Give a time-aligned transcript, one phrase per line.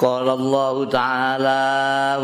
[0.00, 1.64] قال الله تعالى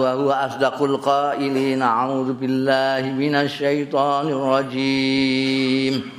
[0.01, 6.11] وهو أصدق القائلين أعوذ بالله من الشيطان الرجيم.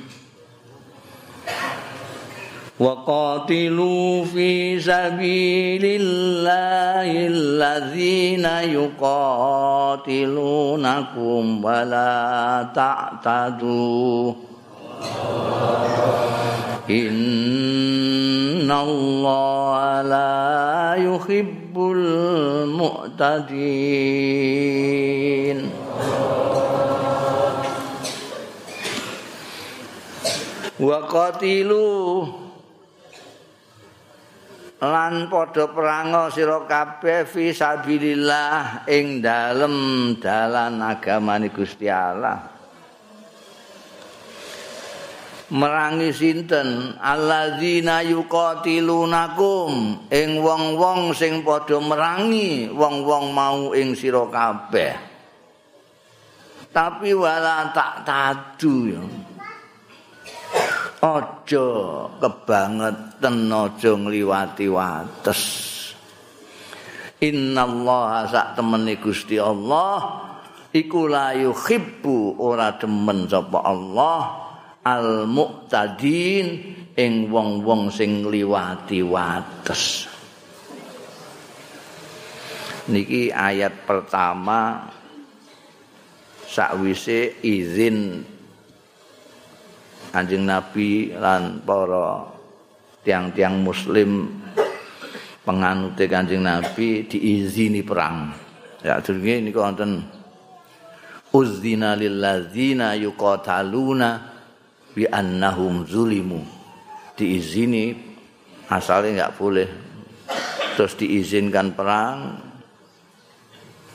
[2.79, 10.05] وقاتلوا في سبيل الله الذين يقاتلونكم
[11.65, 14.33] ولا تعتدوا.
[16.89, 17.72] إن
[18.70, 21.74] الله لا يحب
[24.38, 25.58] المعتدين
[30.80, 32.26] وقاتلوا
[34.78, 39.74] lan padha perang sira kabeh fi sabilillah ing dalem
[40.22, 42.51] dalan agamane Gusti Allah
[45.51, 46.95] Merangi sinten?
[47.01, 49.71] Alladzina yuqatilunakum
[50.07, 54.93] ing wong-wong sing padha merangi wong-wong mau ing sira kabeh.
[56.73, 59.03] Tapi wala tak tadu ya.
[61.03, 61.67] Aja
[62.17, 65.41] kebangetan aja ngliwati wates.
[67.23, 70.27] Innallaha sak temene Gusti Allah
[70.75, 74.42] iku la yuhibbu ora demen sapa Allah
[74.83, 76.47] al muqtadin
[76.93, 80.11] ing wong-wong sing liwati wates
[82.91, 84.91] niki ayat pertama
[86.43, 88.27] sakwise izin
[90.13, 92.29] Kanjeng Nabi lan para
[93.01, 94.29] tiang-tiang muslim
[95.41, 98.29] penganut Kanjeng Nabi diizini perang.
[98.85, 100.05] Ya durunge niku wonten
[101.33, 104.32] uzzina lil ladzina yuqataluna
[104.93, 106.41] bi annahum zulimu.
[107.17, 107.93] Diizini
[108.69, 109.69] asalnya nggak boleh.
[110.73, 112.17] Terus diizinkan perang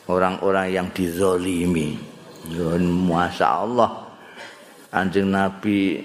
[0.07, 1.99] orang-orang yang dizolimi.
[3.09, 3.91] Masya Allah.
[4.89, 6.01] Anjing Nabi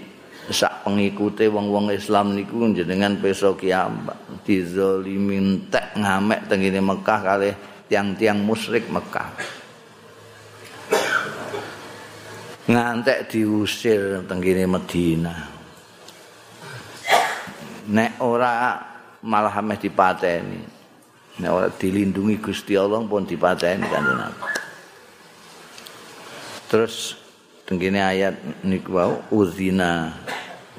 [0.52, 4.18] sak pengikuti wong-wong Islam niku jenengan peso kiamat.
[4.42, 7.52] Dizolimi entek ngamek tengene Mekah kali
[7.88, 9.63] tiang-tiang musyrik Mekah
[12.68, 15.36] ngantek diusir tenggine Medina.
[17.84, 18.80] Nek ora
[19.24, 20.62] malah ameh dipateni.
[21.44, 24.44] Nek ora dilindungi Gusti Allah pun dipateni kanjeng Nabi.
[26.72, 27.20] Terus
[27.68, 30.16] tenggine ayat niku wau uzina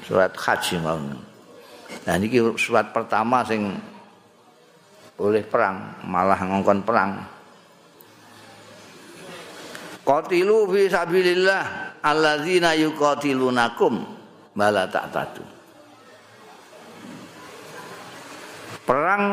[0.01, 0.97] surat haji mau.
[2.05, 3.73] Nah niki surat pertama sing
[5.15, 7.34] boleh perang, malah ngongkon perang.
[10.05, 11.63] Qatilu fi sabilillah
[12.05, 13.93] alladzina yuqatilunakum
[14.53, 15.41] bala ta'tadu.
[18.85, 19.23] Perang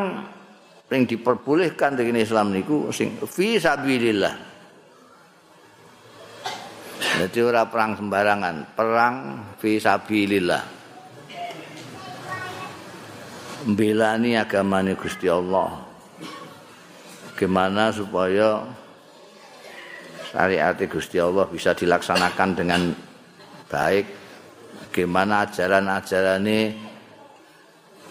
[0.89, 4.35] yang diperbolehkan dengan Islam niku sing fi sabilillah.
[7.13, 9.15] Jadi ora perang sembarangan, perang
[9.61, 10.63] fi sabilillah.
[13.69, 15.85] Mbelani agamane Gusti Allah.
[17.37, 18.65] Gimana supaya
[20.33, 22.81] syariat Gusti Allah bisa dilaksanakan dengan
[23.69, 24.05] baik.
[24.89, 26.49] Bagaimana ajaran-ajaran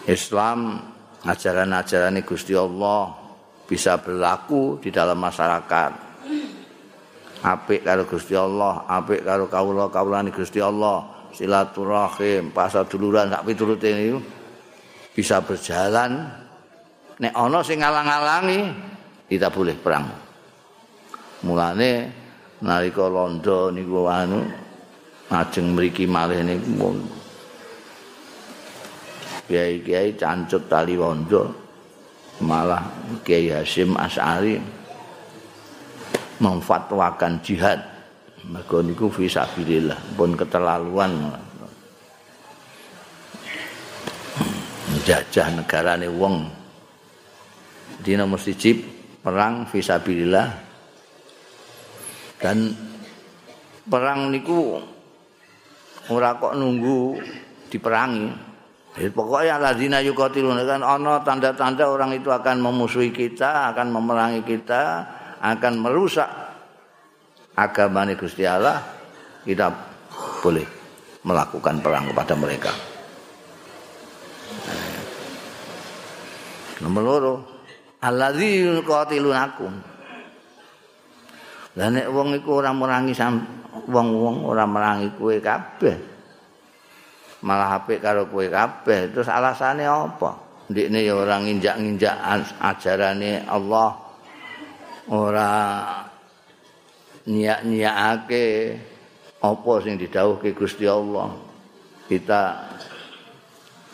[0.07, 0.59] Islam
[1.27, 3.11] ajaran-ajaran Gusti Allah
[3.67, 5.91] bisa berlaku di dalam masyarakat.
[7.43, 11.27] Apik karo Gusti Allah apik karo kawula kawulane Gusti Allah.
[11.33, 14.21] Silaturahim pasal duluran sak piturute niku
[15.11, 16.23] bisa berjalan.
[17.19, 18.59] Nek ana sing ngalang-alangi
[19.27, 20.22] tidak boleh perang
[21.43, 21.91] Mulane
[22.63, 24.47] nalika londo niku anu
[25.27, 26.95] ajeng mriki malih niku
[29.43, 31.51] Kiai-kiai cancut tali wondo
[32.39, 32.79] malah
[33.27, 34.55] Kiai Hasim As'ari
[36.39, 37.79] memfatwakan jihad.
[38.43, 41.31] Mergo niku fisabilillah pun keterlaluan
[45.03, 46.47] jajah negarane wong.
[48.03, 48.77] Dina mesti cip
[49.23, 50.72] perang fisabilillah
[52.43, 52.75] dan
[53.87, 54.75] perang niku
[56.11, 57.15] ora kok nunggu
[57.71, 58.51] diperangi
[58.93, 65.01] Jadi pokoknya lazina yukatilun kan ono tanda-tanda orang itu akan memusuhi kita, akan memerangi kita,
[65.41, 66.29] akan merusak
[67.57, 68.85] agama Gusti Allah,
[69.41, 69.73] kita
[70.45, 70.61] boleh
[71.25, 72.69] melakukan perang kepada mereka.
[76.85, 77.35] Nomor loro,
[77.97, 79.92] alladzi yuqatilunakum
[81.73, 83.13] Lah nek wong iku ora merangi
[83.89, 85.97] wong-wong ora merangi kowe kabeh.
[87.43, 89.09] Malah apik karo kowe kabeh.
[89.09, 90.43] Terus alasane apa?
[90.71, 92.15] ndekne ya ora nginjak-nginjak
[92.63, 93.99] ajarane Allah
[95.11, 95.51] ora
[97.27, 98.45] nyiak-nyiakake
[99.43, 101.35] apa sing didhawuhke Gusti Allah
[102.07, 102.71] kita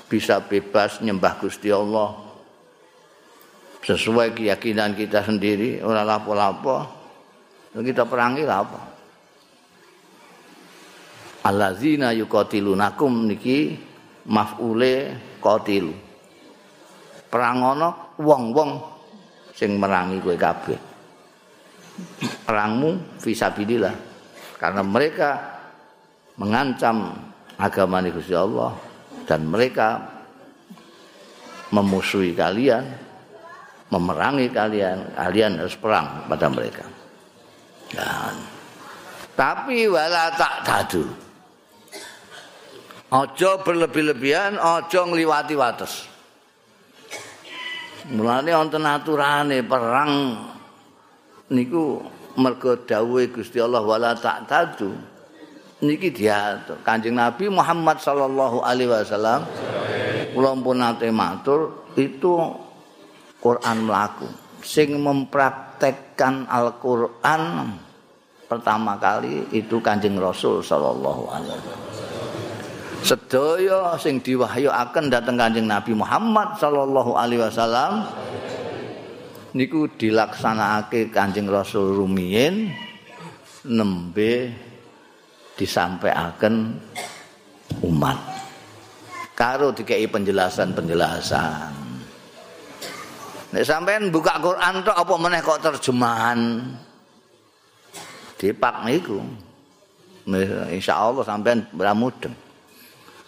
[0.05, 2.13] bisa bebas nyembah Gusti Allah
[3.81, 6.98] sesuai keyakinan kita sendiri ora lapo-lapo
[7.73, 8.81] kita perangi apa.
[11.45, 13.77] Allazina yuqatilunakum niki
[14.27, 15.93] maf'ule qatilu.
[17.29, 18.71] Perangono wong-wong
[19.53, 20.79] sing merangi kowe kabeh.
[22.47, 23.95] Perangmu fisabilillah
[24.55, 25.29] karena mereka
[26.39, 27.11] mengancam
[27.59, 28.71] agama Gusti Allah
[29.27, 29.99] dan mereka
[31.75, 32.87] memusuhi kalian
[33.91, 36.98] memerangi kalian kalian harus perang pada mereka
[37.93, 38.35] dan
[39.33, 41.05] tapi wala tak tadu
[43.09, 46.05] Ojo berlebih-lebihan, ojo ngliwati wates.
[48.13, 50.37] Mulane wonten aturane perang
[51.49, 52.05] niku
[52.37, 54.93] mergo dawuhe Gusti Allah wala tak tadu.
[55.81, 56.85] Niki diatur.
[56.85, 59.41] Kanjeng Nabi Muhammad sallallahu alaihi wasallam
[60.37, 62.37] kula pun nate matur itu
[63.41, 64.29] Quran melaku
[64.63, 67.73] sing mempraktekkan Al-Qur'an
[68.49, 71.87] pertama kali itu Kanjeng Rasul sallallahu alaihi wasallam.
[72.99, 78.03] sedaya sing diwahyuaken dhateng Kanjeng Nabi Muhammad sallallahu alaihi wasallam
[79.55, 82.73] niku dilaksanakake Kanjeng Rasul rumiyin
[83.69, 84.51] nembe
[85.55, 86.75] disampaikan
[87.85, 88.19] umat
[89.37, 91.78] karo dikei penjelasan-penjelasan
[93.49, 96.39] nek sampean buka Quran tok apa meneh kok terjemahan?
[98.39, 99.19] Dipak niku.
[100.69, 102.31] Insyaallah sampean bramudeng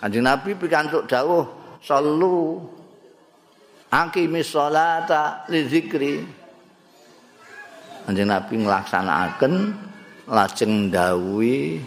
[0.01, 1.45] Kanjeng Nabi pikantuk dawuh
[1.81, 2.57] sallu
[3.94, 6.25] aqimis sholata li zikri.
[8.09, 9.53] Kanjeng Nabi nglaksanakaken
[10.25, 11.77] lajeng dawuhi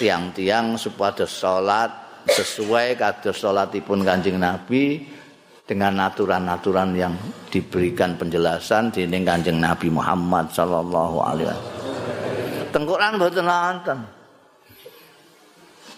[0.00, 1.92] tiang-tiang supaya salat
[2.32, 5.04] sesuai kados salatipun Kanjeng Nabi
[5.62, 7.14] dengan aturan-aturan yang
[7.48, 12.70] diberikan penjelasan dening Kanjeng Nabi Muhammad sallallahu alaihi wasallam.
[12.72, 13.98] Tengkoran mboten nonton.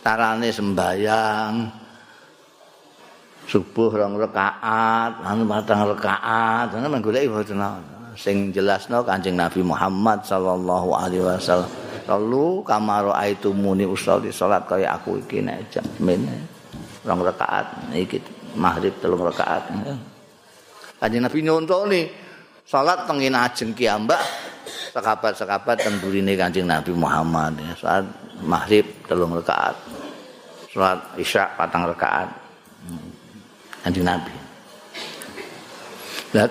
[0.04, 1.52] carane sembayang
[3.48, 7.56] subuh rong rakaat anu matang rakaat ana menggoleki boten
[8.12, 11.72] sing jelasno Kanjeng Nabi Muhammad sallallahu alaihi wasallam
[12.04, 16.28] lalu kamaro aitu muni usolli salat kaya aku iki nek jamin
[17.08, 17.64] rong rakaat
[17.96, 18.20] iki
[18.56, 19.70] maghrib telung rakaat.
[20.98, 22.02] Kanjeng Nabi nyontoni
[22.64, 24.22] salat tengin ajeng kiambak
[24.94, 27.58] sekabat-sekabat temburine Kanjeng Nabi Muhammad.
[27.76, 28.08] Saat
[28.40, 29.76] maghrib telung rakaat.
[30.72, 32.30] Sholat isya patang rakaat.
[33.84, 34.34] Kanjeng Nabi.
[36.34, 36.50] Lihat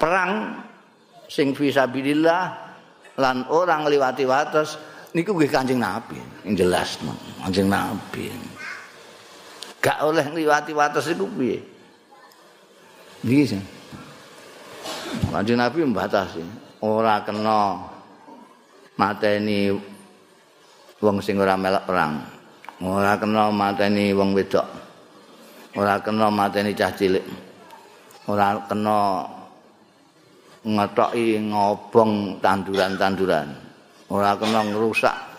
[0.00, 0.56] perang
[1.28, 2.42] sing fisabilillah
[3.20, 4.80] lan orang liwati wates
[5.12, 6.16] niku nggih Kanjeng Nabi
[6.48, 6.96] yang jelas
[7.44, 8.32] Kanjeng Nabi.
[9.80, 11.58] Gak oleh ngliwati wates iku piye?
[13.24, 13.56] Niki
[15.30, 16.42] Kanjeng Nabi membatasi
[16.84, 17.76] ora kena
[18.96, 19.72] mateni
[21.00, 22.14] wong sing ora melok perang.
[22.80, 24.66] Ora kena mateni wong wedok.
[25.76, 27.24] Ora kena mateni cah cilik.
[28.30, 29.26] Ora kena
[30.66, 33.48] ngetoki ngobong tanduran-tanduran.
[34.10, 35.29] Ora kena ngrusak.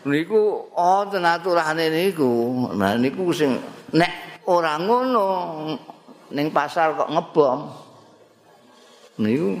[0.00, 2.66] Niku oh tenaturane niku.
[2.72, 3.60] Nah niku sing
[3.92, 5.26] nek ora ngono
[6.32, 7.60] ning pasar kok ngebom.
[9.20, 9.60] Niku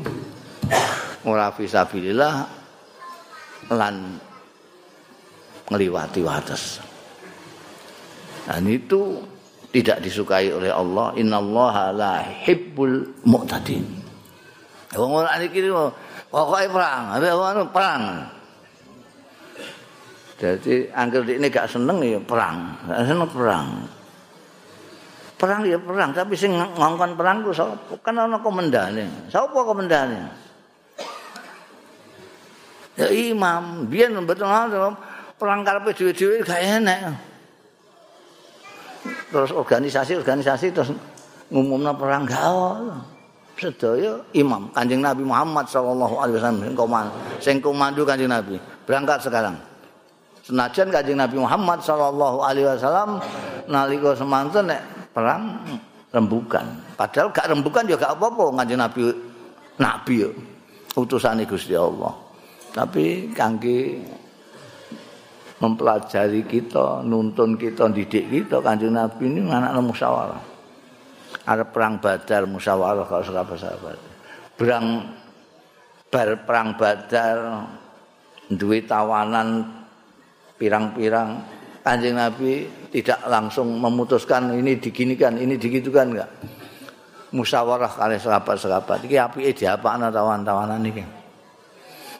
[1.28, 2.34] ora fisabilillah
[3.76, 4.16] lan
[5.68, 6.64] ngliwati wates.
[8.48, 9.20] Dan itu
[9.70, 11.12] tidak disukai oleh Allah.
[11.20, 13.84] Innallaha la hibbul mu'tadin.
[14.96, 15.62] Wong ora iki
[16.32, 18.02] pokoke perang, anu perang.
[20.40, 23.68] Jadi angger ini gak seneng ya perang, gak seneng perang.
[25.36, 27.76] Perang ya perang, tapi sing ngongkon perang ku sapa?
[28.00, 29.28] Kan ana komandane.
[29.28, 30.48] Sapa komandane?
[33.00, 34.44] ya imam biyen mboten
[35.40, 37.16] perang karepe dhewe-dhewe gak enak
[39.32, 40.92] terus organisasi-organisasi terus
[41.48, 42.44] ngumumna perang gak
[43.56, 46.60] sedaya imam kanjeng Nabi Muhammad sallallahu alaihi wasallam
[47.40, 49.56] sing komando kanjeng Nabi berangkat sekarang
[50.50, 53.22] senajan kanjeng Nabi Muhammad sallallahu alaihi wasallam
[53.70, 54.82] nalika semanten nek
[55.14, 55.62] perang
[56.10, 56.66] rembukan
[56.98, 59.02] padahal gak rembukan juga gak apa-apa kanjeng Nabi
[59.78, 60.16] Nabi
[60.98, 62.10] utusane Gusti Allah
[62.70, 64.02] tapi kangge
[65.60, 70.42] mempelajari kita, nuntun kita, didik kita, kanjeng Nabi ini anak musyawarah.
[71.44, 73.98] Ada perang badar musyawarah kalau sahabat-sahabat.
[74.56, 74.84] Perang
[76.10, 77.38] bar perang badar
[78.50, 79.79] duwe tawanan
[80.60, 81.40] pirang-pirang
[81.80, 86.30] kanjeng Nabi tidak langsung memutuskan ini diginikan, ini digitukan enggak.
[87.32, 89.06] Musyawarah kali sahabat-sahabat.
[89.06, 91.04] Iki apike diapakna tawan-tawanan iki.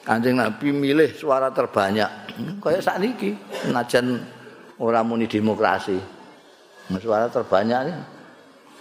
[0.06, 2.08] Kanjeng Nabi milih suara terbanyak.
[2.62, 3.36] Kayak saat ini,
[3.68, 4.16] najan
[4.80, 5.98] orang muni demokrasi.
[6.96, 7.94] Suara terbanyak ini.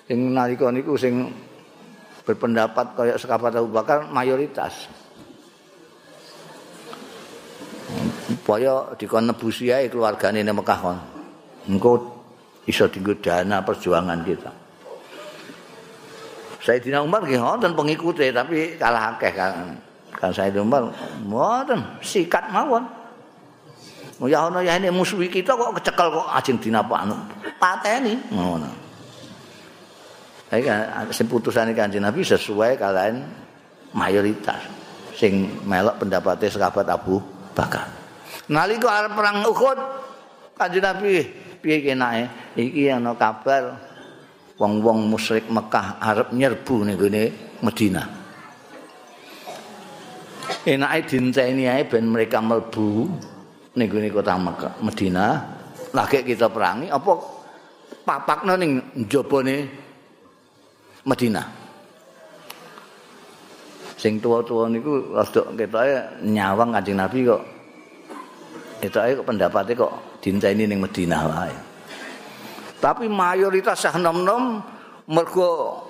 [0.09, 1.29] Sing nalika niku sing
[2.25, 4.89] berpendapat kayak sekapat Abu Bakar mayoritas.
[8.29, 10.97] Supaya dikon nebusi ae keluargane ning Mekah kon.
[11.69, 11.91] Engko
[12.69, 14.51] iso dienggo dana perjuangan kita.
[16.59, 19.73] Sayyidina Umar nggih wonten pengikute tapi kalah akeh kan.
[20.13, 20.93] Kan Sayyidina Umar
[21.25, 22.85] mboten sikat mawon.
[24.27, 27.15] Ya ono ya ini musuh kita kok kecekel kok ajeng dinapakno.
[27.57, 28.69] Pateni ngono.
[30.49, 33.21] Iki kan sing putusane Kanjeng Nabi sesuai kalian
[33.93, 34.59] mayoritas
[35.13, 37.21] sing melok pendapatnya sahabat Abu
[37.59, 37.91] Bakar.
[38.47, 39.79] Nalika arep perang Uhud
[40.55, 41.27] Kanjeng Nabi
[41.59, 42.55] piye kenake?
[42.55, 43.75] Iki ana kabar
[44.55, 47.23] wong-wong musyrik Mekah arep nyerbu ning gone
[47.59, 48.07] Madinah.
[50.63, 53.11] Enake dinteni ae ben mereka mlebu
[53.75, 55.31] ning gone kota Mekah, Madinah.
[55.91, 57.11] Lagi kita perangi apa
[58.07, 59.67] papakno ning njabane
[61.03, 61.58] Madinah.
[63.99, 67.43] Sing tua-tua niku rada ketoke nyawang Kanjeng Nabi kok.
[68.79, 71.55] Ketoke kok pendapatnya kok dinteni ning Madinah wae.
[72.79, 74.63] Tapi mayoritas sah nom-nom
[75.11, 75.83] mergo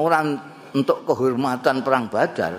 [0.00, 0.40] orang
[0.72, 2.56] untuk kehormatan perang Badar.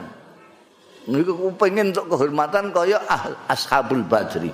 [1.10, 4.54] Niku pengen untuk kehormatan kaya ah, Ashabul Badri.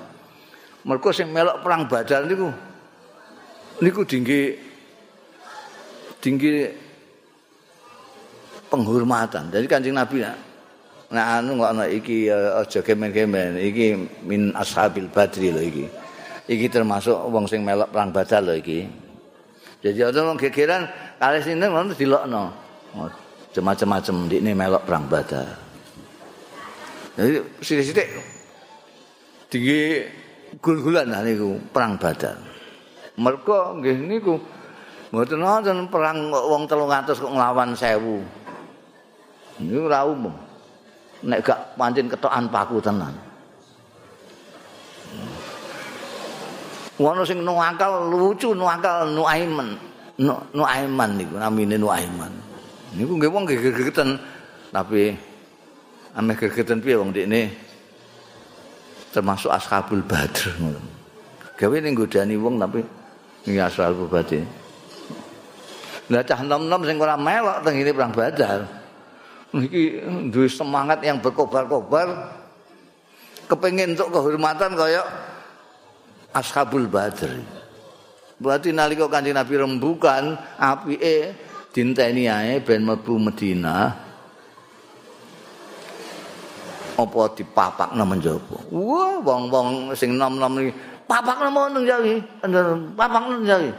[0.87, 2.47] Mergo sing melok perang Badar niku
[3.83, 4.55] niku tinggi
[6.23, 6.86] tinggi
[8.67, 9.49] penghormatan.
[9.51, 10.23] Jadi Kanjeng Nabi
[11.07, 13.95] nah anu kok ana iki aja kemen-kemen iki
[14.27, 15.87] min ashabil badri lho iki.
[16.47, 18.87] iki termasuk wong sing melok perang badal lho iki.
[19.83, 20.87] Jadi ada wong gegeran
[21.19, 22.43] kali sini ngono dilokno.
[22.97, 23.11] Oh,
[23.57, 25.47] macam-macam ndikne melok perang badal.
[27.17, 28.07] Jadi sithik-sithik
[29.49, 30.05] tinggi
[30.61, 32.37] gul-gulan niku perang badal.
[33.17, 34.37] Mergo nggih niku
[35.09, 38.46] mboten wonten perang wong 300 kok nglawan 1000.
[39.61, 40.33] Niku ora umum.
[41.25, 43.13] Nek gak pancen ketokan paku tenan.
[46.97, 49.77] Wono sing nuangkal lucu nuangkal Nuaiman.
[50.53, 52.33] Nuaiman niku namine Nuaiman.
[52.97, 54.17] Niku nggih wong gegeten
[54.73, 55.13] tapi
[56.17, 57.53] ameh gegeten piye wong dekne
[59.13, 60.81] termasuk ashabul badr ngono.
[61.57, 62.81] Gawe ning godani wong tapi
[63.45, 64.41] iki ashabul badr.
[66.07, 68.76] Lah cah nom-nom sing ora melok teng ngene perang badar.
[69.55, 72.35] Niki duwe semangat yang berkobar-kobar
[73.47, 75.07] kepengin untuk kehormatan kaya
[76.35, 77.31] Ashabul Badr.
[78.37, 81.31] Berarti nalika Kanjeng Nabi rembukan apike
[81.71, 84.05] dinteni ae ben mlebu Madinah.
[86.97, 88.57] Apa dipapakno menjopo.
[88.73, 90.73] Wah, wong-wong sing nom-nom iki
[91.07, 92.19] papakno mon njawi,
[92.97, 93.69] papakno njawi.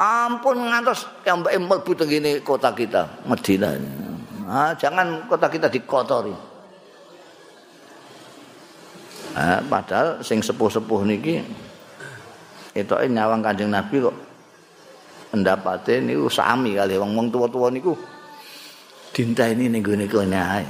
[0.00, 2.08] Ampun ngantos yang mlebu teng
[2.40, 4.10] kota kita, Madinah.
[4.46, 6.34] Ah, jangan kota kita dikotori.
[9.32, 11.40] Eh, padahal sing sepuh-sepuh niki
[12.76, 14.16] etoke nyawang Kanjeng Nabi kok
[15.32, 17.96] pendapate niku sami kali wong-wong tuwa-tuwa niku
[19.16, 20.66] dinteni ning gone kene ae.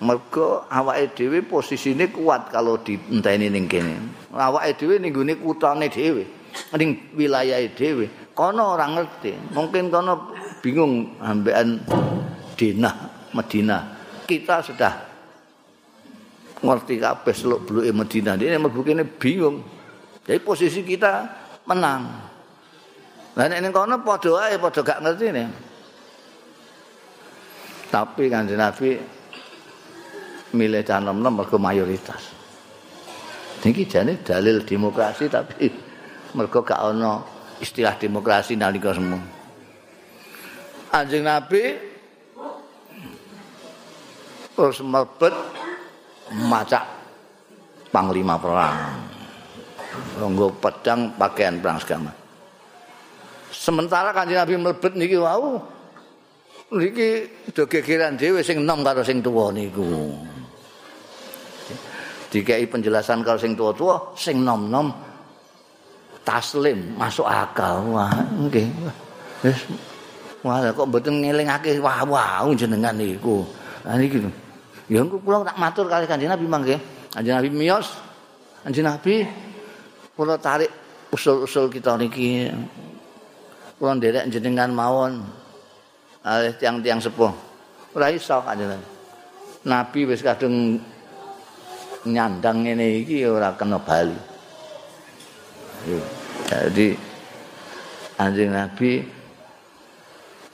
[0.00, 4.00] Mergo awake dhewe posisine kuat kalau dinteni ning kene.
[4.32, 6.24] Awake dhewe ning gone kutane dhewe,
[6.80, 8.32] ning wilayahe dhewe.
[8.32, 9.52] Kono ora ngerti.
[9.52, 10.32] Mungkin kono
[10.64, 11.84] bingung ambekan
[12.60, 12.94] Dinah,
[13.32, 13.82] Madinah.
[14.28, 14.92] Kita sudah
[16.60, 18.36] ngerti kabeh seluk bluke Madinah.
[18.36, 19.64] Dene mlebu kene bingung.
[20.20, 21.24] Jadi posisi kita
[21.64, 22.04] menang.
[23.32, 25.44] Lah nek ning kono padha ae padha gak ngerti ne.
[27.88, 29.00] Tapi kan Nabi
[30.52, 32.28] milih canom-nom mergo mayoritas.
[33.64, 35.72] Niki jane dalil demokrasi tapi
[36.36, 37.24] mergo gak ana
[37.56, 39.24] istilah demokrasi nalika semua.
[40.92, 41.89] Anjing Nabi
[44.60, 45.32] terus mlebet
[46.44, 46.84] macak
[47.88, 48.76] panglima perang.
[50.20, 52.12] Ronggo pedang pakaian perang segala.
[53.50, 55.58] Sementara kanjeng Nabi melebet niki wau
[56.70, 60.14] niki do gegeran dhewe sing enom karo sing tuwa niku.
[62.30, 64.94] dikei penjelasan kalau sing tua-tua sing nom-nom
[66.22, 68.14] taslim masuk akal wah
[68.46, 68.70] nggih
[69.42, 69.66] wis
[70.46, 73.42] wah kok mboten ngelingake wah wah jenengan niku
[73.82, 74.22] nah niki
[74.90, 76.76] ya kula tak matur kali kanjeng Nabi mangke
[77.14, 77.94] kanjeng Nabi miyos
[78.66, 79.22] kanjeng Nabi
[80.18, 80.80] kula tarik
[81.10, 82.50] usul-usul kita niki.
[83.76, 85.24] Kula nderek jenengan mawon
[86.20, 87.32] alih tiang-tiang sepuh.
[87.96, 88.78] Ora iso kanjeng
[89.66, 90.00] Nabi.
[90.06, 90.78] Wis kadung
[92.06, 94.18] nyandang ngene iki ora kena bali.
[96.50, 96.88] Jadi
[98.20, 99.00] anjing Nabi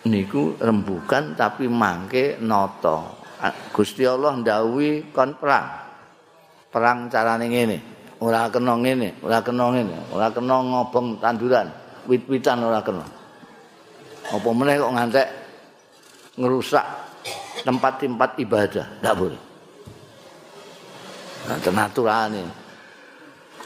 [0.07, 3.26] niku rembukan tapi mangke noto
[3.73, 5.67] Gusti Allah ndawuhi kon perang.
[6.73, 7.79] Perang carane ngene.
[8.17, 11.69] Ora kena ngene ora kena ngene ora kena ngobong tanduran.
[12.09, 13.05] Wit-witan ora kena.
[14.33, 15.29] Apa meneh kok ngantek
[16.41, 16.87] ngerusak
[17.63, 18.87] tempat-tempat ibadah?
[19.05, 19.43] Ndak boleh.
[21.47, 22.43] Nah tenaturane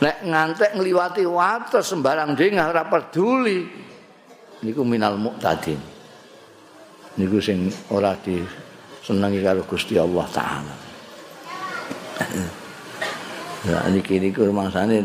[0.00, 3.68] nek ngantek ngliwati wates sembarang dingah ora peduli.
[4.60, 5.80] Niku minal muqtadin.
[7.16, 8.18] Niku sing ora
[9.10, 10.74] disenengi karo Gusti Allah taala
[13.66, 15.02] Ya niki niku rumangsane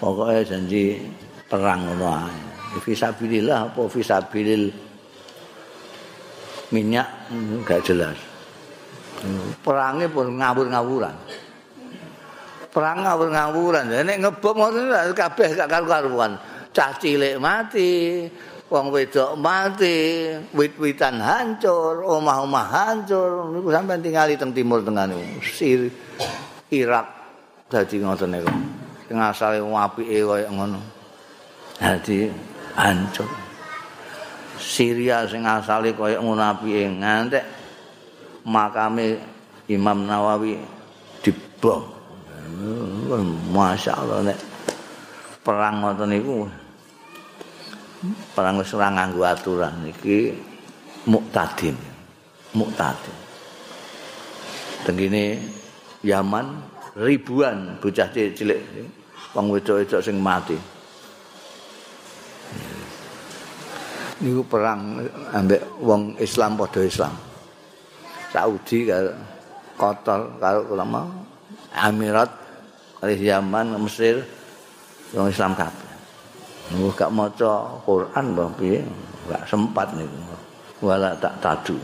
[0.00, 1.04] pokoke janji
[1.44, 2.40] perang ngono ae.
[2.80, 4.72] Fisabilillah apa fisabilil
[6.72, 8.16] minyak enggak jelas.
[9.60, 11.12] Perangnya pun ngawur-ngawuran.
[12.72, 13.84] Perang ngawur-ngawuran.
[14.00, 16.40] Nek ngebom ngoten kabeh gak karu-karuan.
[16.72, 18.24] Cah cilik mati,
[18.74, 23.54] wong wedok mati, wit-witan hancur, omah-omah hancur.
[23.54, 25.22] Niku sampean tingali teng timur tengah niku.
[25.46, 25.86] Sir
[26.74, 27.06] Irak
[27.70, 28.50] dadi ngoten niku.
[29.06, 30.82] Sing asale apike kaya ngono.
[31.78, 32.26] Dadi
[32.74, 33.30] hancur.
[34.58, 37.46] Syria sing asale kaya ngono apike ngantek
[38.42, 39.22] makame
[39.70, 40.58] Imam Nawawi
[41.22, 41.94] dibom.
[43.54, 44.38] Masya Allah nek
[45.46, 46.63] perang ngoten niku
[48.34, 50.34] perang wis ora nganggo aturan iki
[51.08, 51.76] muktadin.
[52.54, 53.16] Muktadin.
[54.84, 55.40] Tengene
[56.04, 56.46] Yaman
[57.00, 58.60] ribuan bocah cilik
[59.32, 60.74] wong wedok-wedok sing mati.
[64.24, 65.04] niku perang
[65.36, 67.12] ambek wong Islam padha Islam.
[68.32, 69.12] Saudi karo
[69.76, 71.04] Qatar karo ulama
[71.74, 72.30] Emirat
[73.04, 74.24] Yaman Mesir
[75.12, 75.83] wong Islam kabeh.
[76.72, 78.80] Niku gak maca Quran mbah piye?
[79.28, 80.16] Gak sempat niku.
[80.84, 81.76] Wala tak tadu.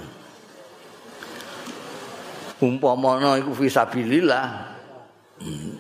[2.61, 4.47] Umpamana iku fisabilillah.
[5.41, 5.73] Hmm.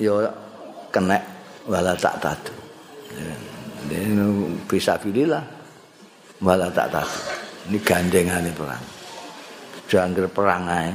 [0.00, 0.12] Ya
[0.92, 1.20] kena
[1.68, 2.54] wala tak tadu.
[4.68, 5.40] Bisa pilihlah.
[6.38, 7.10] malah tak tahu.
[7.68, 8.84] Ini gandengane perang.
[9.90, 10.92] Jangger perang ae.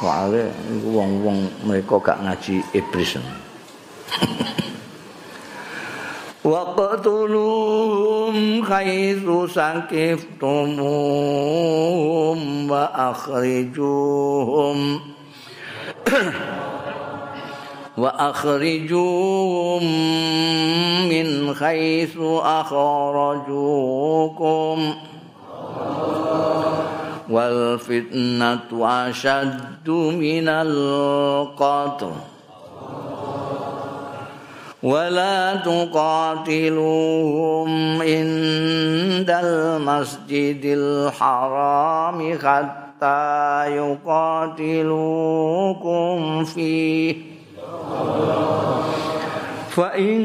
[0.00, 0.52] Wale
[0.84, 3.16] wong-wong mereka gak ngaji iblis.
[6.46, 10.80] وقتلوهم حيث سكفتموهم
[12.70, 14.20] وأخرجوهم
[18.02, 19.82] وأخرجوهم
[21.08, 23.56] من حيث أخرجوكم.
[27.30, 32.35] والفتنة أشد من القتل.
[34.82, 36.02] ولا تقاتلوهم
[38.02, 44.84] عند المسجد الحرام حتى يقاتلوكم
[46.44, 47.16] فيه.
[49.70, 50.22] فإن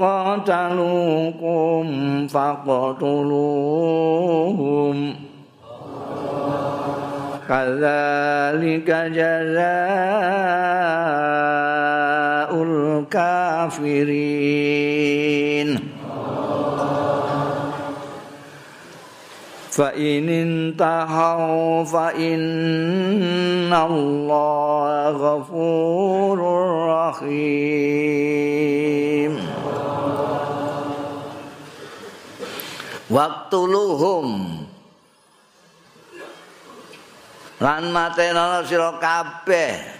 [0.00, 1.86] قاتلوكم
[2.26, 3.36] فاقتلوهم.
[7.48, 10.36] كذلك جزاء
[13.71, 15.69] الكافرين
[19.71, 26.37] فإن انتهوا فإن الله غفور
[26.89, 28.11] رحيم
[33.11, 34.63] Waktuluhum
[37.59, 39.94] lan matenono sira kabeh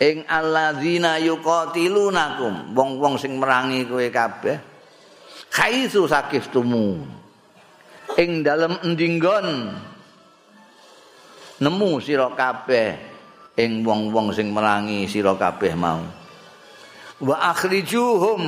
[0.00, 2.72] Ing alladzina yuqatilunakum.
[2.72, 4.56] Wong-wong sing merangi kowe kabeh.
[5.52, 7.04] Khaisu sakiftumu
[8.16, 9.76] ing dalem endinggon
[11.60, 13.12] nemu sira kabeh.
[13.60, 16.00] Ing wong-wong sing merangi sira kabeh mau.
[17.20, 18.42] Wa akhrijuhum.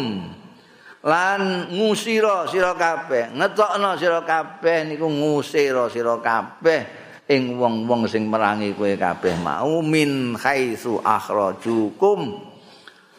[1.02, 3.34] Lan ngusira sira kabeh.
[3.34, 10.34] Ngetokno sira kabeh niku ngusira sira kabeh ing wong-wong sing merangi kowe kabeh mau min
[10.34, 12.50] khaitsu akhrajukum.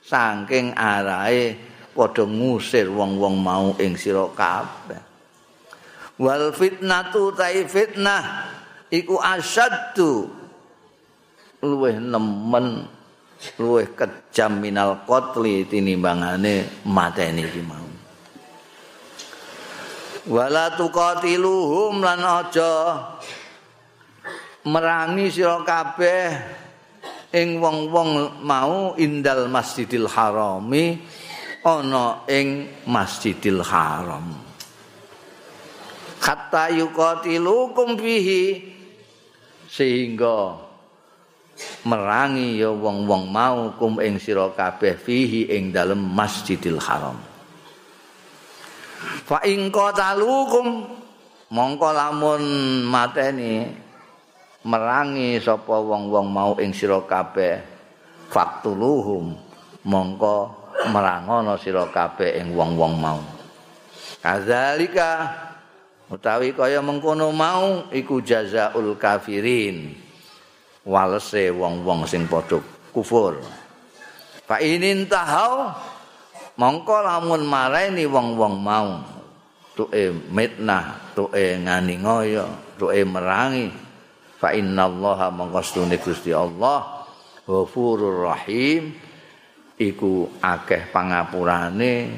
[0.04, 1.56] Saking arahe
[1.96, 5.00] padha ngusir wong-wong mau ing sira kabeh.
[6.20, 8.52] Wal fitnatu tai fitnah
[8.92, 10.28] iku asyaddu.
[11.64, 12.84] Luweh nemen
[13.56, 17.88] luweh kejam minal qatli tinimbangane mateni iki mau.
[20.24, 22.72] Wala tuqatiluhum lan aja
[24.64, 26.32] merangi sira kabeh
[27.36, 31.04] ing wong-wong mau indal Masjidil Harami
[31.64, 34.40] ana ing Masjidil Haram.
[36.24, 38.72] Hatta yuqatilukum fihi
[39.68, 40.56] sehingga
[41.84, 47.20] merangi ya wong-wong mau kum ing sira kabeh fihi ing dalem Masjidil Haram.
[49.28, 50.88] Fa ing qatalukum
[51.52, 52.44] mongko lamun
[52.88, 53.83] mateni
[54.64, 57.60] merangi sapa wong-wong mau ing sira kabeh.
[58.32, 59.36] Faktuluhum
[59.86, 60.38] mongko
[60.90, 63.20] merangono sira kabeh ing wong-wong mau.
[64.24, 65.30] Kadzalika
[66.08, 69.94] utawi kaya mengkono mau iku jazaul kafirin
[70.88, 72.58] walese wong-wong sing padha
[72.96, 73.44] kufur.
[74.48, 75.72] Fa inin tahau
[76.56, 78.90] mongko lamun marani wong-wong mau
[79.74, 82.46] tuke mitnah tuke ngani ngoyo
[82.78, 83.68] tuke merangi
[84.44, 87.08] fa innallaha mangkastune Gusti Allah
[87.48, 88.92] Ghafurur Rahim
[89.80, 92.12] iku akeh pangapurane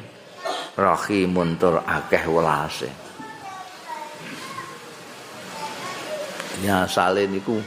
[0.74, 2.90] Rahimun tur akeh welase
[6.66, 7.62] Ya sale niku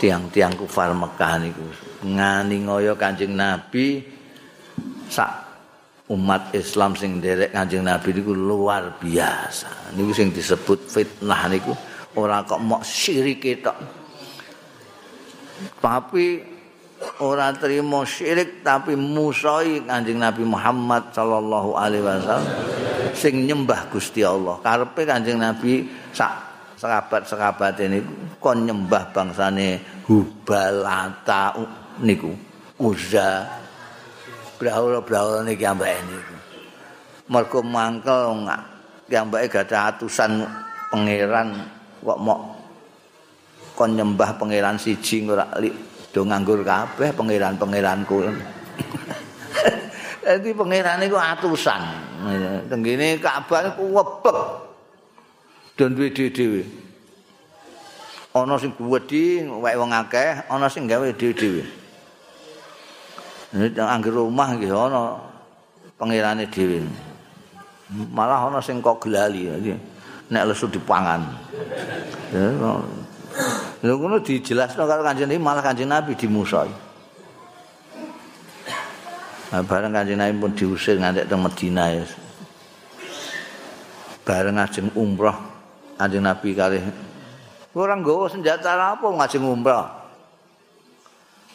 [0.00, 1.60] tiang-tiang kufar Mekah niku.
[2.08, 4.00] Ngani ngoyo Kanjeng Nabi
[5.12, 5.28] sak
[6.08, 9.92] umat Islam sing derek Kanjeng Nabi niku luar biasa.
[9.92, 11.76] Niku sing disebut fitnah niku
[12.16, 13.76] ora kok mok syirik tok.
[15.82, 16.26] Tapi
[17.20, 22.46] ora terima syirik tapi musoi Kanjeng Nabi Muhammad sallallahu alaihi wasallam
[23.12, 24.56] sing nyembah Gusti Allah.
[24.62, 26.32] Karepe Kanjeng Nabi sak
[26.78, 27.98] sahabat-sahabat ini
[28.38, 31.52] kon nyembah bangsane Hubalata
[32.00, 32.32] niku.
[32.78, 33.44] Uzza
[34.56, 36.34] braula-braula niki ambake niku.
[37.28, 38.32] Mergo mangkel
[39.10, 40.46] ngambake gadah atusan
[40.88, 41.77] pangeran
[42.08, 42.40] kok mok
[43.76, 45.44] kon nyembah pangeran siji ora
[46.08, 48.16] do nganggur kabeh pangeran-pangeranku.
[50.24, 51.82] Dadi pangeran iku atusan.
[52.66, 54.38] Tenggene Ka'bah iku webek.
[55.78, 56.62] Dan duwe dhewe-dhewe.
[58.34, 61.62] Ana sing gedhi wae wong akeh, ana sing gawe dhewe-dhewe.
[63.54, 65.22] Nek angger rumah nggih ana
[65.96, 66.82] pangerane dhewe.
[68.10, 69.48] Malah ana sing kok gelali.
[70.28, 71.24] Nek lesu dipangan.
[73.78, 76.72] Lha ngono dijelasno karo Kanjeng Nabi malah Kanjeng Nabi dimusoi.
[79.48, 82.04] Nah, bareng Kanjeng Nabi pun diusir nganti teng Madinah ya.
[84.28, 85.38] Bareng ngajeng umroh
[85.96, 86.78] Kanjeng Nabi kali
[87.78, 89.86] orang nggawa senjata apa ngajeng umroh.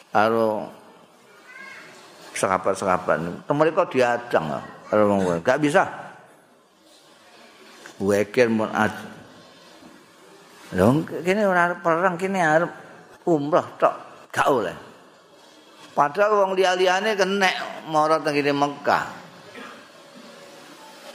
[0.08, 0.72] Karo
[2.34, 3.46] sahabat-sahabat.
[3.46, 4.58] Mereka diadang
[4.88, 6.03] karo wong gak bisa.
[8.04, 8.92] Wekir mun ad.
[10.74, 12.72] Lho kene ora perang kene arep
[13.24, 13.94] umrah tok
[14.28, 14.76] gak oleh.
[15.94, 19.04] Padahal wong liya-liyane kenek mara teng Mekah.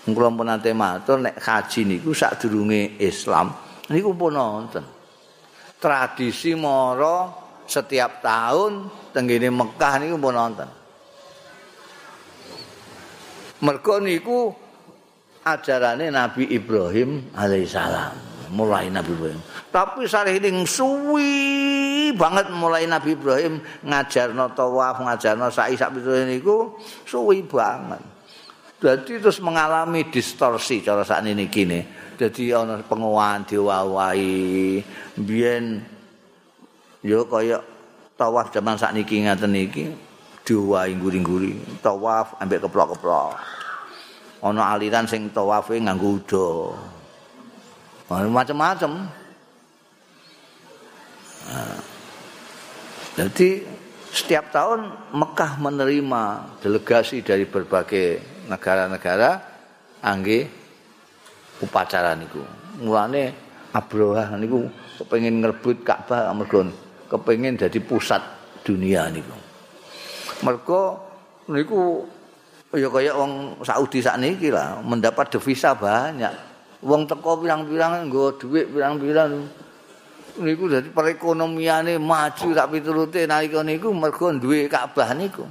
[0.10, 3.54] Kula pun nate matur nek haji niku sadurunge Islam
[3.92, 4.86] niku pun nonton.
[5.78, 7.30] Tradisi mara
[7.68, 10.70] setiap tahun teng Mekah niku pun nonton.
[13.60, 14.56] Mergo niku
[15.56, 18.30] ajarane Nabi Ibrahim alaihissalam.
[18.50, 19.42] Mulai Nabi Ibrahim.
[19.70, 25.94] Tapi sarining suwi banget mulai Nabi Ibrahim ngajarno tawaf ngajarno sa'i sak
[26.26, 26.74] niku
[27.06, 28.02] suwi banget.
[28.80, 31.86] Jadi terus mengalami distorsi cara saat ini kini.
[32.18, 34.82] Jadi ana penguan diwawai
[35.20, 35.86] biyen
[37.06, 37.62] yo kaya
[38.18, 39.94] tawaf zaman saat niki ngaten niki
[40.42, 41.84] diwai nguri-nguri.
[41.86, 43.59] Tawaf ambek keplok-keplok
[44.40, 46.48] ana aliran sing tawafe nganggo uda.
[48.10, 48.94] Macam-macam.
[53.18, 53.66] jadi
[54.14, 56.24] setiap tahun Mekah menerima
[56.62, 59.30] delegasi dari berbagai negara-negara
[60.02, 60.48] angge
[61.62, 62.42] upacara niku.
[62.80, 63.34] Mulane
[63.70, 64.66] Abroha niku
[64.98, 66.66] kepengin ngerebut Ka'bah mergo
[67.06, 68.22] kepengin jadi pusat
[68.66, 69.36] dunia niku.
[70.42, 70.82] Mergo
[71.52, 72.08] niku
[72.76, 76.32] ya kaya wong Saudi sakniki lah mendapat devisa banyak.
[76.86, 79.50] Wong teko pirang-pirang nggo dhuwit pirang-pirang.
[80.40, 85.44] niku dadi perekonomiane maju tak piturute nalika niku mergo duwe Ka'bah niku.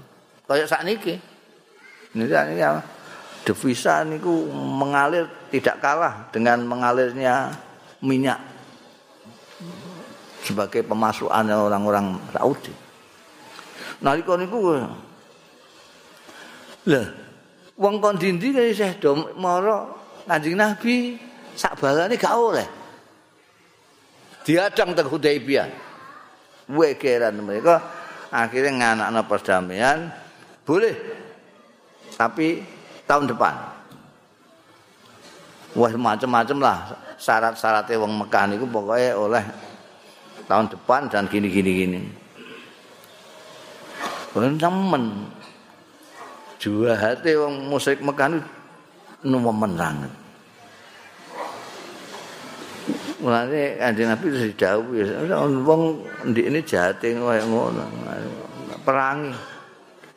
[0.49, 1.21] Kaya sakniki.
[2.17, 2.65] Niki sakniki
[3.45, 7.53] devisa niku mengalir tidak kalah dengan mengalirnya
[8.01, 8.41] minyak
[10.45, 12.73] sebagai pemasukan orang-orang Saudi.
[14.01, 14.81] Nalika niku
[16.89, 17.07] lah
[17.77, 19.87] wong kon dindi kaya Syekh Dom mara
[20.29, 21.17] Kanjeng Nabi
[21.57, 22.69] sak balane gak oleh.
[24.45, 25.89] Diadang teng Hudaibiyah.
[26.69, 27.81] Wekeran mereka
[28.29, 30.13] akhirnya nganakno perdamaian
[30.69, 30.93] boleh
[32.13, 32.61] tapi
[33.09, 33.57] tahun depan.
[35.73, 36.79] Wah macam-macam lah
[37.17, 39.45] syarat-syaratnya wong Mekah niku pokoknya oleh
[40.45, 42.01] tahun depan dan gini-gini gini.
[44.37, 45.01] Temen
[46.59, 48.35] Dua hati wong musik Mekah
[49.23, 50.11] itu menang.
[53.23, 55.03] Mulane Kanjeng Nabi wis didhawuhi
[55.63, 55.83] wong
[56.35, 57.83] ndik ini jate kaya ngono.
[58.83, 59.35] Perangi.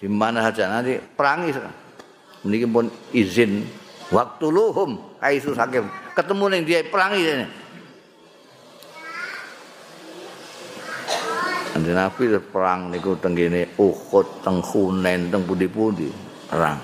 [0.01, 1.54] Di mana saja nanti perangi.
[2.41, 3.62] Niki pun izin
[4.10, 5.86] waktu luhum kaisu sakim.
[6.17, 7.45] Ketemu ning dia perangi ini.
[11.77, 16.31] Kanjeng Nabi perang niku teng kene Uhud, teng Hunain, teng pundi-pundi.
[16.51, 16.79] Perang.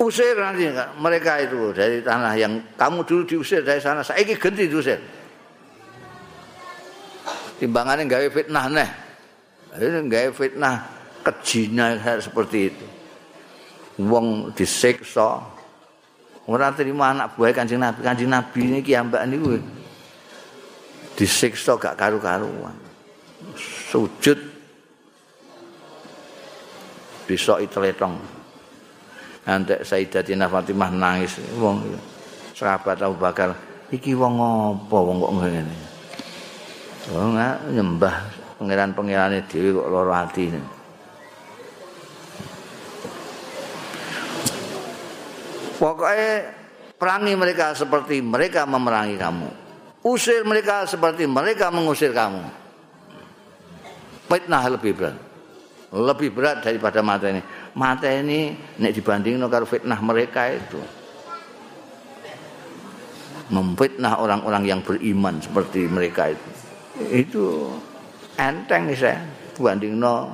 [0.00, 0.64] Usir nanti
[0.98, 4.96] mereka itu dari tanah yang kamu dulu diusir dari sana, saya ini ganti diusir.
[7.60, 8.90] Timbangannya gawe fitnah nih.
[10.08, 10.76] Gawe fitnah
[11.20, 12.86] kejina seperti itu.
[14.00, 15.44] Wong disiksa.
[16.48, 18.00] Orang terima anak buah kancing nabi.
[18.00, 19.60] Kancing nabi ini kiambak ini.
[21.12, 22.72] Disiksa gak karu-karuan.
[23.92, 24.49] Sujud
[27.30, 28.18] besok itletong.
[29.46, 31.86] Antek Sayyidatina Fatimah nangis wong
[32.58, 33.54] sahabat Abu Bakar
[33.94, 35.76] iki wong apa wong kok ngene.
[37.14, 37.38] Wong
[37.70, 38.14] nyembah
[38.58, 40.44] pangeran-pangerane dhewe kok lara ati.
[45.80, 46.32] Pokoknya
[47.00, 49.48] perangi mereka seperti mereka memerangi kamu.
[50.04, 52.44] Usir mereka seperti mereka mengusir kamu.
[54.28, 55.29] Fitnah lebih berat.
[55.90, 57.42] Lebih berat daripada mata ini.
[57.74, 60.80] Mata ini nek dibanding karo fitnah mereka itu.
[63.50, 66.48] Memfitnah orang-orang yang beriman seperti mereka itu.
[67.10, 67.44] Itu
[68.38, 69.18] enteng nih saya
[69.58, 70.30] banding no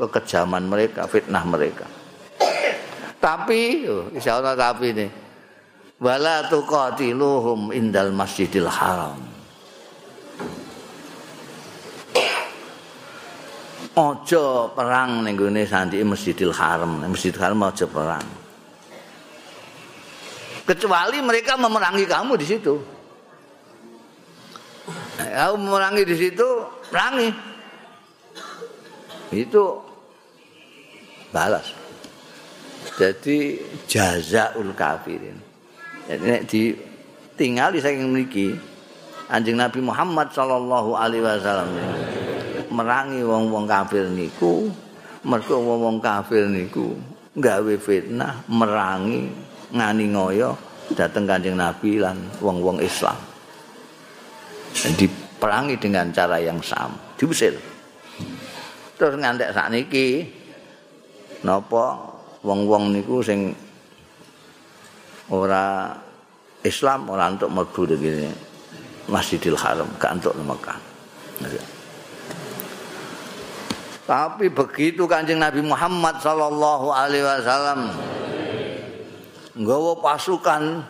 [0.00, 1.84] kekejaman mereka, fitnah mereka.
[3.20, 3.84] Tapi,
[4.16, 5.06] insya Allah tapi ini,
[6.00, 9.29] wala tuqatiluhum indal masjidil haram.
[13.96, 18.26] Aja perang ning gone sandike Masjidil Haram, Masjidil Haram aja perang.
[20.62, 22.74] Kecuali mereka memerangi kamu di situ.
[25.18, 26.48] Kamu memerangi di situ,
[26.86, 27.28] perangi.
[29.34, 29.82] Itu
[31.34, 31.74] balas.
[32.94, 33.58] Jadi
[33.90, 35.38] jazaul kafirin.
[36.06, 36.74] Jadi nek di
[37.38, 38.48] tinggal di saking mriki
[39.30, 41.70] Anjing Nabi Muhammad sallallahu alaihi wasallam.
[42.80, 44.72] Merangi wong-wong kafir niku
[45.28, 46.96] mergo wong-wong kafir niku
[47.36, 49.28] gawe fitnah merangi
[49.76, 50.56] ngani ngoyo
[50.96, 53.20] dateng Kanjeng Nabi lan wong-wong Islam
[54.96, 57.52] diperangi dengan cara yang sama diusir
[58.96, 60.24] terus ngantek saat niki
[61.44, 62.00] napa
[62.40, 63.52] wong-wong niku sing
[65.28, 65.92] ora
[66.64, 68.28] Islam ora untuk mlebu begini
[69.10, 70.78] Masjidil Haram gak untuk Mekah.
[74.10, 77.94] Tapi begitu Kanjeng Nabi Muhammad sallallahu alaihi wasallam
[79.54, 80.82] nggawa pasukan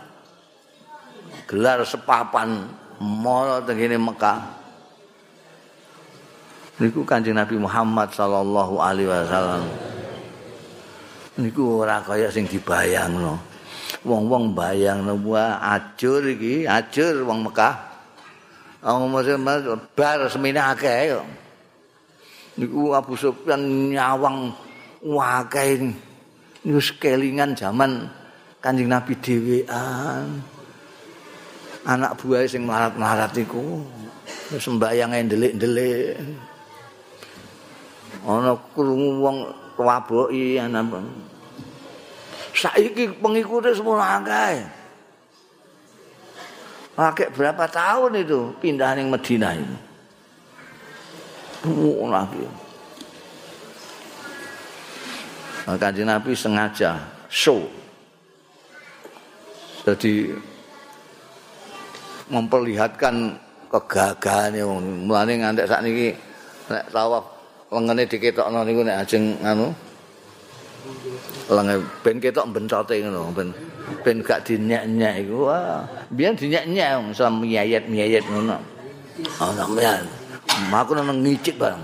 [1.44, 2.64] gelar sepapan
[2.96, 4.40] mara tengene Mekah.
[6.80, 9.68] Niku Kanjeng Nabi Muhammad sallallahu alaihi wasallam.
[11.44, 13.36] Niku ora kaya sing dibayangno.
[14.00, 17.84] Wong-wong bayangno wah ajur iki, ajur wong Mekah.
[18.80, 21.39] Wong Mekah bar semene akeh kok.
[22.60, 24.52] Niku Abu Sufyan nyawang
[25.00, 25.80] wakai
[26.60, 28.04] niku sekelingan zaman
[28.60, 30.44] Kanjeng Nabi dhewean.
[31.88, 33.80] Anak buah sing melarat-melarat niku.
[34.52, 36.20] Sembahyang ndelik-ndelik.
[38.28, 39.36] Ana krungu wong
[39.80, 40.84] waboki ana
[42.52, 44.60] saiki pengikutnya semua akeh.
[47.00, 49.89] Akeh berapa tahun itu pindah ning Madinah itu
[51.60, 52.44] Lagi.
[55.70, 57.62] Kanjeng Nabi sengaja show.
[59.84, 60.34] Jadi
[62.30, 63.36] memperlihatkan
[63.70, 66.14] kegagahan ya mulane ngantek sakniki
[66.70, 67.22] nek tawaf
[67.70, 69.70] lengene diketokno niku nek ajeng anu
[71.50, 73.48] lenge ben ketok bencote ngono ben
[74.02, 78.58] ben gak dinyek-nyek iku wah biyen dinyek-nyek wong sam miyayet-miyayet ngono
[79.42, 80.02] oh sampean
[80.70, 81.82] aku nang ngicik barang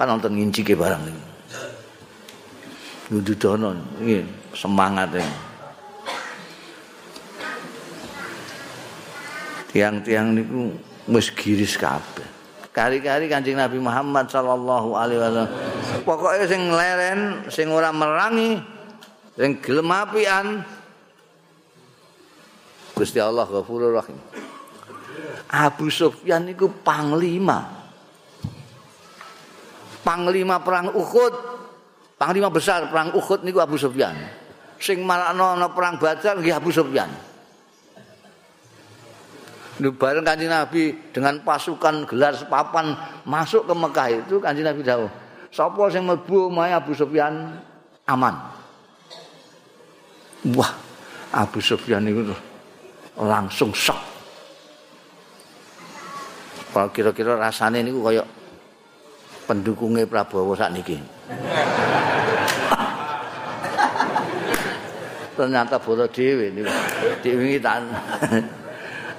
[0.00, 1.30] kan nonton ngincike barang iki
[3.10, 4.22] Nududono iki
[4.54, 5.24] semangat e.
[9.70, 10.74] Tiang-tiang niku
[11.10, 12.26] wis giris kabeh.
[12.70, 15.48] Kari-kari Kanjeng Nabi Muhammad sallallahu alaihi wasallam.
[16.06, 18.62] Pokoke sing leren, sing ora merangi,
[19.34, 20.62] sing gelem apian.
[22.94, 24.18] Gusti Allah Ghafurur Rahim.
[25.50, 27.66] Abu Sufyan niku panglima.
[30.06, 31.34] Panglima perang Uhud.
[32.20, 34.14] Panglima besar perang Uhud niku Abu Sufyan.
[34.80, 37.08] Sing marakno ana perang Badar nggih Abu Sufyan.
[39.80, 42.92] Lu bareng kanjeng Nabi dengan pasukan gelar sepapan
[43.24, 45.08] masuk ke Mekah itu kanjeng Nabi dawuh.
[45.48, 47.58] Sapa sing mlebu omahe Abu Sufyan
[48.04, 48.34] aman.
[50.52, 50.72] Wah,
[51.32, 52.32] Abu Sufyan itu
[53.16, 54.09] langsung shock.
[56.70, 58.26] Kira-kira rasanya ini kayak
[59.50, 61.02] pendukungnya Prabowo saat ini.
[65.34, 66.62] Ternyata bodoh dewi ini.
[67.24, 67.82] Dewi tak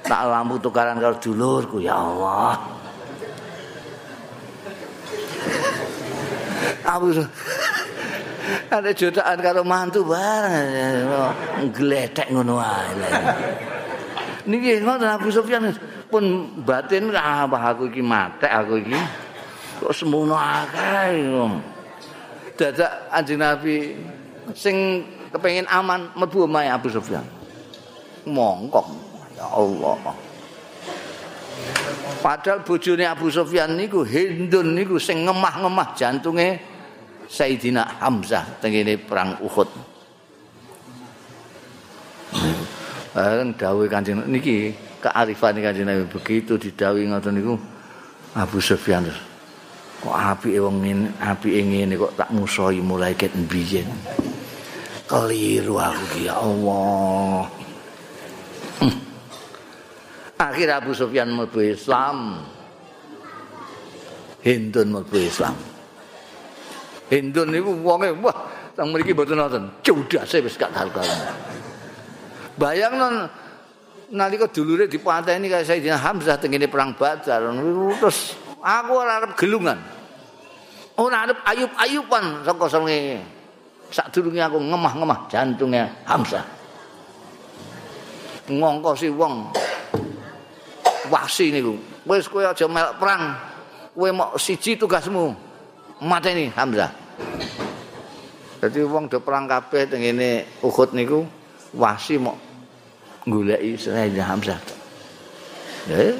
[0.06, 2.56] tak lampu tukaran karo dulurku ya Allah.
[6.82, 7.14] Aku
[8.72, 11.06] ada jutaan karo mantu bareng
[11.70, 12.90] ngletek ngono ae.
[14.48, 15.70] Niki ngoten Abu Sufyan
[16.12, 18.92] pun batin apa aku iki mate aku iki
[19.80, 21.24] kok semono akeh.
[22.52, 23.96] Dadak Anjing Nabi
[24.52, 27.24] sing kepengin aman mlebu omahe Abu Sufyan.
[28.28, 28.86] Mongkok
[29.34, 29.98] Ya Allah.
[32.22, 36.60] Padahal bojone Abu Sufyan niku Hindun niku sing ngemah-ngemah jantunge
[37.26, 39.66] Sayyidina Hamzah tengene perang Uhud.
[43.12, 44.72] Kan dawuh Kanjeng niki
[45.02, 47.54] kearifan Kanjeng Nabi begitu didhawuhi ngoten niku
[48.38, 49.10] Abu Sufyan
[50.02, 53.86] kok apike wong ngene apike ngene kok tak musuhi mulai ket mbiyen.
[55.06, 57.46] Keliru aku ya Allah.
[60.42, 62.42] Akhir Abu Sufyan mlebu Islam.
[64.42, 65.54] Hindun mlebu Islam.
[67.06, 68.34] Hindun niku wonge wah
[68.74, 69.64] teng mriki mboten wonten.
[69.86, 71.14] Cudase wis karu-karu.
[72.58, 73.30] Bayangno
[74.12, 77.48] nalika dulure dipateni kaya Sayyidina Hamzah tengene perang Badar
[77.96, 79.80] terus aku ora arep gelungan.
[81.00, 83.24] Ora arep ayub-ayuban saka senge.
[83.92, 86.44] Sadurunge aku ngemah-ngemah jantungnya Hamzah.
[88.52, 89.48] Ngongkosi wong
[91.08, 91.76] wasi niku.
[92.04, 93.22] Wis kowe aja melok perang.
[93.96, 95.32] Kowe mok siji tugasmu.
[96.04, 96.92] Mateni Hamzah.
[98.60, 101.24] Dadi wong do perang kabeh teng ngene Uhud niku
[101.74, 102.51] wasi mok
[103.26, 104.58] goleki Sayyidina Hamzah.
[105.90, 106.14] Ya.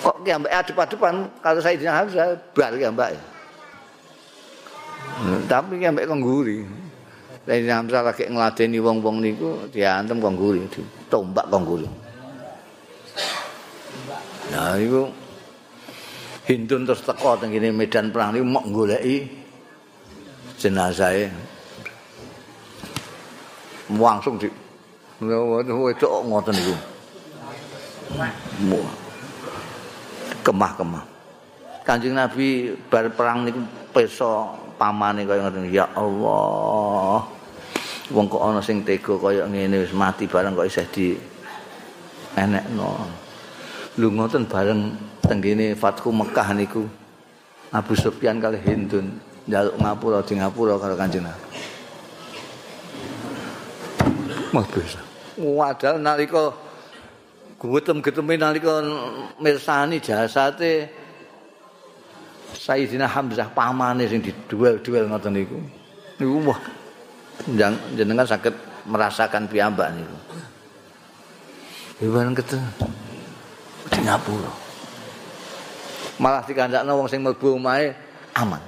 [0.00, 3.14] Kok ki ambek adep-adepan karo Sayyidina Hamzah bar ki ambek.
[5.46, 6.64] Tapi ki ambek kongguri.
[7.46, 11.88] Sayyidina Hamzah lagi ngladeni wong-wong niku diantem kongguri, ditombak kongguri.
[14.50, 15.06] Nah iku
[16.50, 19.22] Hindun terus teko teng kene medan perang niku mok goleki
[20.58, 21.30] jenazahe.
[23.94, 24.50] Langsung di
[25.20, 26.74] ngoten niku.
[30.40, 31.04] Kemah-kemah.
[31.84, 33.60] Kanjeng Nabi bar perang niku
[33.92, 37.20] peso pamane kaya ngoten ya Allah.
[38.10, 41.06] Wong kok ana sing tega kaya ngene wis mati bareng kok isih di
[42.34, 43.20] enekno.
[43.98, 46.86] lu ngoten bareng tenggene Fathu Mekah niku
[47.74, 51.44] Abu Sufyan kali Hindun njaluk ngapura di ngapura karo Kanjeng Nabi.
[54.50, 55.09] Mas bisa.
[55.40, 56.52] Wadal nalika
[57.56, 58.84] guwetem-geteme nalika
[59.40, 60.88] mirsani jasate
[62.52, 65.56] Sayyidina Hamzah pamane sing diduel-duel ngoten niku.
[66.20, 66.60] Niku wah
[67.96, 68.52] jenengan saged
[68.84, 70.16] merasakan piyambak niku.
[72.04, 72.68] Ibaran ketemu
[73.96, 74.52] Singapura.
[76.20, 77.96] Malah dikandakno wong sing mlebu omahe
[78.36, 78.60] aman.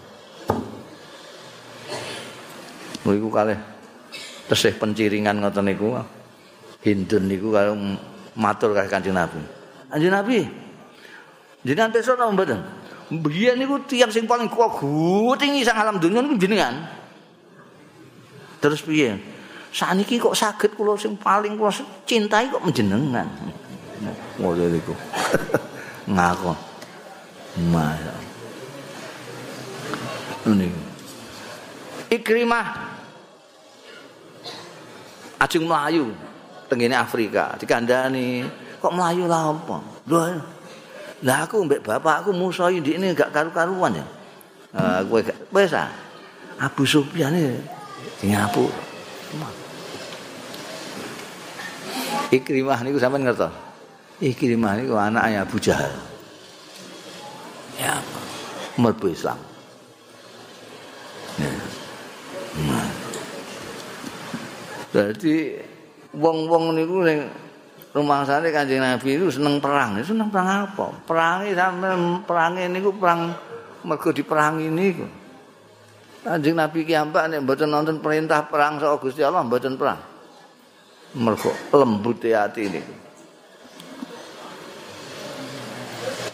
[3.04, 3.60] Niku kalih
[4.48, 6.00] tesih penciringan ngoten niku.
[6.82, 7.78] Hindun niku karo
[8.34, 9.38] matur kali Kanjeng Nabi.
[9.86, 10.38] Kanjeng Nabi.
[11.62, 12.58] Jenengan besok napa mboten?
[13.22, 14.82] Biyen niku tiyang sing paling kuat
[15.38, 16.74] tinggi sang alam dunia niku jenengan.
[18.58, 19.14] Terus piye?
[19.70, 21.70] Saniki kok saged kula sing paling kula
[22.02, 23.30] cintai kok menjenengan.
[24.42, 24.94] Ngono niku.
[26.10, 26.58] Ngakon.
[27.70, 28.02] Mas.
[30.50, 30.68] Ini.
[32.10, 32.66] Ikrimah
[35.38, 36.10] ajeng melayu
[36.72, 37.52] tengene Afrika.
[37.60, 38.48] Dikandani
[38.80, 39.76] kok melayu lah apa?
[40.08, 40.20] Lho
[41.22, 44.06] lah aku mbek bapakku musuh ini gak karu-karuan ya.
[44.72, 45.20] Uh, kowe
[45.52, 45.92] wis ah
[46.56, 48.72] Abu Sufyan iki nyapu
[52.32, 53.44] Ikrimah niku sampean ngerti?
[54.24, 55.92] Ikrimah niku anaknya Abu Jahal.
[57.76, 58.00] Ya
[58.80, 59.36] mlebu Islam.
[64.92, 65.56] Jadi
[66.16, 67.28] wong-wong niku ning
[67.92, 70.00] rumah sane Kanjeng Nabi itu seneng perang.
[70.00, 70.86] Seneng perang apa?
[71.04, 71.88] Perangi sampe
[72.24, 73.32] perangi niku perang
[73.84, 75.06] mergo diperangi niku.
[76.24, 80.00] Kanjeng Nabi ki ambak nek mboten nonton perintah perang saka Gusti Allah mboten perang.
[81.16, 82.94] Mergo lembut hati niku.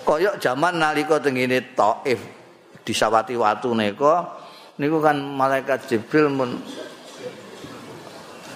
[0.07, 2.17] Koyok zaman nalika tengene Taif
[2.81, 4.25] disawati watu nika
[4.81, 6.57] niku kan malaikat Jibril mun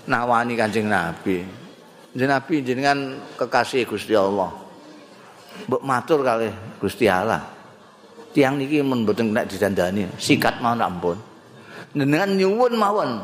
[0.07, 1.45] nawani Kanjeng Nabi.
[2.13, 2.99] Kanjeng Nabi jenengan
[3.39, 4.51] kekasih Gusti Allah.
[5.69, 6.49] Mbok matur kali
[6.81, 7.43] Gusti Allah.
[8.33, 11.21] Tiang niki mun mboten nek didandani, sikat mawon ampun.
[11.93, 13.21] Jenengan nyuwun mawon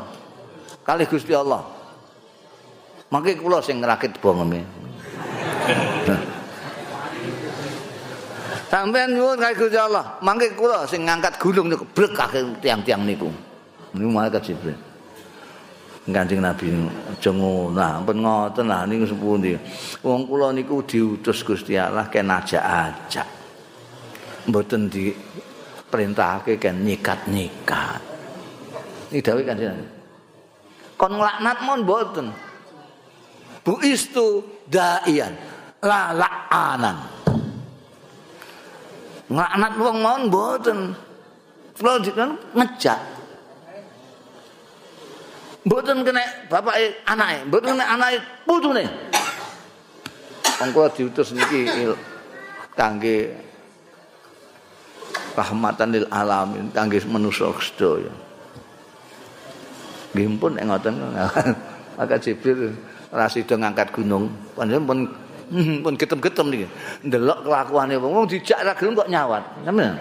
[0.85, 1.65] kali Gusti Allah.
[3.09, 4.61] Mangke kula sing ngrakit bongeme.
[8.69, 12.13] Sampeyan nyuwun kali Gusti Allah, mangke kula sing ngangkat gunung niku blek
[12.61, 13.33] tiang-tiang niku.
[13.97, 14.88] Niku malaikat Jibril.
[16.13, 16.69] Kanjeng Nabi
[17.09, 17.79] aja ngono.
[17.79, 19.53] Ampun ngoten lah niku sepundi.
[20.01, 23.27] Wong kula niku diutus Gusti Allah ken ajak-ajak.
[24.49, 25.13] Mboten di
[25.89, 28.01] perintahake ken nyikat-nyikat.
[29.09, 29.85] Iki dawuh Kanjeng Nabi.
[30.99, 32.27] Kon nglaknat mon mboten.
[33.63, 35.35] Bu istu daian
[35.83, 36.97] la la'anan.
[39.29, 40.79] Nglaknat wong mon mboten.
[41.79, 43.18] Kula dikan ngejak.
[45.69, 48.89] Mboten kena bapake anake, mboten kena anake putune.
[50.57, 51.69] Wong kula diutus niki
[52.73, 53.37] kangge
[55.37, 58.09] rahmatan lil alamin, kangge manusa sedaya.
[60.17, 60.93] Nggih pun nek ngoten
[62.01, 62.73] maka Jibril
[63.13, 64.99] rasido ngangkat gunung, panjenengan pun
[65.85, 66.67] pun getem-getem niki.
[67.05, 69.43] Ndelok kelakuane wong dijak ra gelem kok nyawat.
[69.61, 69.95] Sampeyan.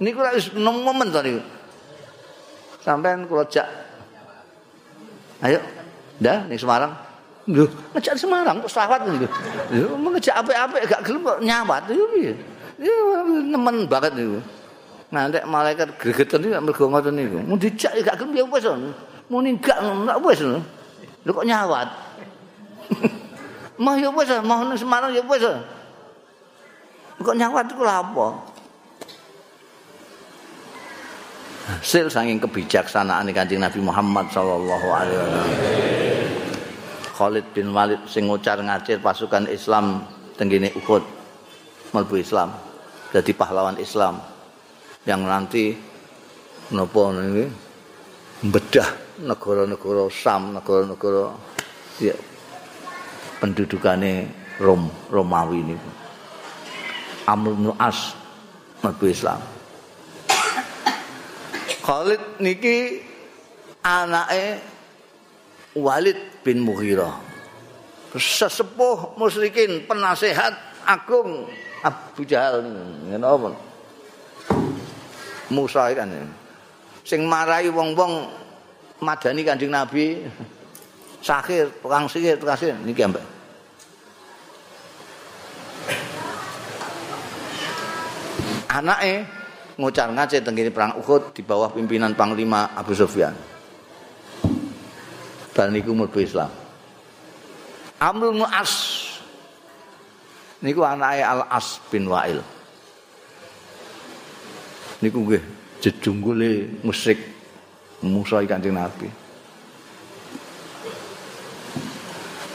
[0.00, 1.44] Niku ra wis momen to niku.
[2.80, 3.68] Sampeyan kula jak
[5.42, 5.58] Ayo.
[6.18, 6.92] Dah ning Semarang.
[7.48, 7.64] Lho,
[7.96, 9.24] ngejak Semarang kok selawat lho.
[9.72, 12.32] Lho, ngejak apik-apik gak gelem kok nyawat yo piye.
[12.76, 14.38] Ya nemen banget niku.
[15.08, 17.38] Nanti malaikat gregeten iki mergo ngoten niku.
[17.40, 18.66] Mun dijak gak gelem ya wis.
[19.32, 20.40] Muni gak gak wis.
[21.24, 21.88] Lho kok nyawat.
[23.82, 25.44] Mah ya wis, mah ning Semarang ya wis.
[27.18, 28.26] Kok nyawat iku lha apa?
[31.68, 35.48] Hasil saking kebijaksanaan Kanjeng Nabi Muhammad sallallahu alaihi wasallam.
[37.12, 40.06] Khalid bin Walid sing ngucar ngacir pasukan Islam
[40.40, 41.04] tenggine Uhud
[41.92, 42.56] mlebu Islam
[43.12, 44.22] jadi pahlawan Islam
[45.04, 45.76] yang nanti
[46.72, 47.48] nopo niki
[48.48, 48.88] bedah
[49.18, 51.34] negara-negara Sam, negara-negara
[51.98, 52.14] ya
[53.42, 54.30] pendudukane
[54.62, 55.74] Rom, Romawi ini.
[57.26, 58.14] Amr bin As
[58.80, 59.57] mlebu Islam.
[61.88, 63.00] Khalid niki
[63.80, 64.60] anake
[65.72, 67.16] Walid bin Mughirah.
[68.12, 70.52] Sesepuh musyrikin, penasehat
[70.84, 71.48] agung
[71.80, 72.60] Abu Jahal
[73.08, 73.56] ngene apa?
[75.48, 76.12] Musa kan
[77.08, 78.36] sing marahi wong-wong
[79.00, 80.28] madani Kanjeng Nabi
[81.24, 83.24] sakir, tukang sihir, tukang sihir niki ambek.
[88.68, 89.37] Anake
[89.78, 93.30] ngucar ngace tenggini perang Uhud di bawah pimpinan Panglima Abu Sufyan.
[95.54, 96.50] Dan niku mlebu Islam.
[97.98, 98.74] Amr bin As
[100.62, 102.42] niku anake Al As bin Wa'il.
[104.98, 105.42] Niku nggih
[105.78, 107.22] jejunggule musyrik
[108.02, 109.06] Musa Kanjeng Nabi.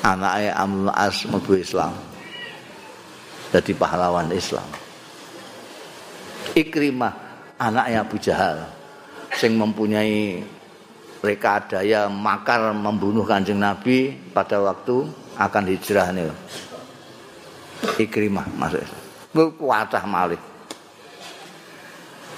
[0.03, 1.23] Anake Amr bin As
[1.55, 1.95] Islam.
[3.55, 4.82] Jadi pahlawan Islam.
[6.53, 7.13] Ikrimah
[7.57, 8.61] anaknya Abu Jahal
[9.33, 10.45] sing mempunyai
[11.23, 15.07] rekadaya makar membunuh Kanjeng Nabi pada waktu
[15.39, 16.29] akan hijrah nih.
[17.97, 19.01] Ikrimah Islam.
[19.33, 20.39] Kuatah malih.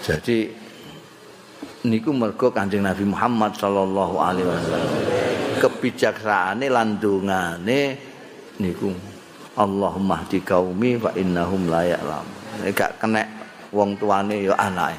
[0.06, 0.48] Jadi
[1.84, 4.94] niku mergo Kanjeng Nabi Muhammad sallallahu alaihi wasallam
[5.60, 7.82] kebijaksanane lan dongane
[8.62, 8.94] niku
[9.56, 12.28] Allahumma hdi qaumi fa innahum la ya'lam.
[12.64, 13.45] Nek kena
[13.76, 14.96] wong tuane ya anake.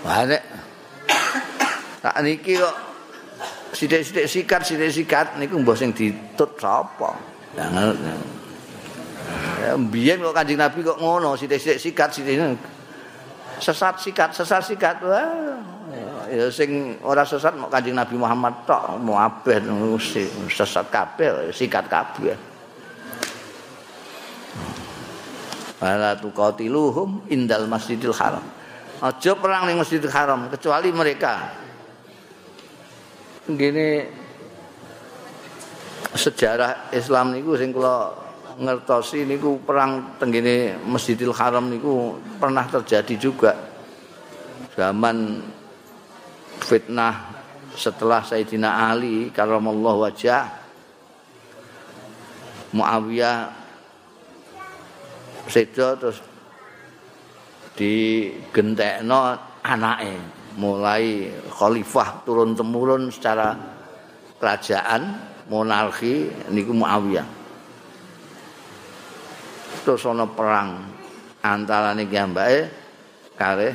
[0.00, 0.42] Wah nek
[2.00, 2.74] tak niki kok
[3.76, 7.12] sithik-sithik sikat sithik sikat niku mbah sing ditut sapa?
[7.52, 7.92] Jangan
[9.60, 12.40] Ya mbiyen kok Kanjeng Nabi kok ngono sithik-sithik sikat sithik
[13.60, 15.60] sesat sikat sesat sikat wah
[16.32, 19.60] ya sing ora sesat mau Kanjeng Nabi Muhammad tok mau abeh
[20.48, 22.32] sesat kabeh sikat kabeh
[25.80, 28.44] Wala tuqatiluhum indal masjidil haram.
[29.00, 31.56] Aja perang ning Masjidil Haram kecuali mereka.
[33.48, 34.04] Gini
[36.12, 38.12] sejarah Islam niku sing kula
[38.60, 43.56] ngertosi niku perang tenggene Masjidil Haram niku pernah terjadi juga
[44.76, 45.48] zaman
[46.60, 47.40] fitnah
[47.72, 50.44] setelah Sayyidina Ali karramallahu wajah
[52.76, 53.59] Muawiyah
[55.50, 56.22] sedo terus
[57.74, 59.34] digentekno
[59.66, 60.14] anake
[60.54, 63.58] mulai khalifah turun temurun secara
[64.38, 65.18] kerajaan
[65.50, 67.26] monarki niku Muawiyah.
[69.82, 70.86] Terus ana perang
[71.42, 72.70] antara niki ambake
[73.34, 73.68] kare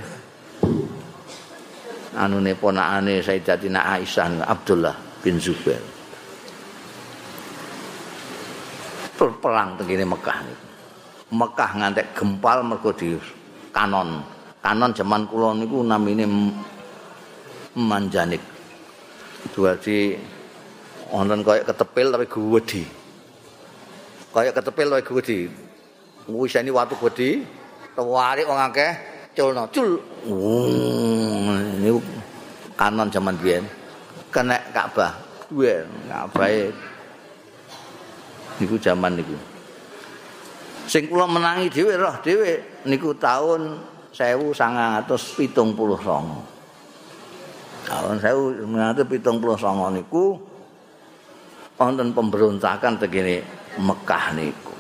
[2.16, 5.82] anune ponakane Sayyidatina Aisyah Abdullah bin Zubair.
[9.16, 10.65] Perang tengene Mekah niku
[11.34, 13.18] Mekah ngantek gempal mergo di
[13.74, 14.22] kanon.
[14.62, 16.26] Kanon zaman kula niku namine
[17.74, 18.42] manjanik.
[19.54, 20.18] Dadi
[21.10, 22.84] wonten kaya ketepil tapi gedhi.
[24.34, 25.40] Kaya ketepil tapi gedhi.
[26.26, 27.46] Wisani watu gedhi,
[27.94, 28.94] tawarik wong akeh
[29.38, 30.02] culno cul.
[31.82, 32.02] Niku
[32.78, 33.66] kanon zaman biyen.
[34.34, 35.14] Kenek Ka'bah.
[35.50, 36.50] Duwe Ka'bah.
[38.58, 39.38] Niku zaman niku.
[40.86, 43.82] Sing kula menangi dhewe roh dhewe niku taun
[44.14, 45.06] 1979
[47.86, 50.40] tahun 1979 niku
[51.76, 53.44] wonten pemberontakan tegene
[53.76, 54.72] Mekah niku.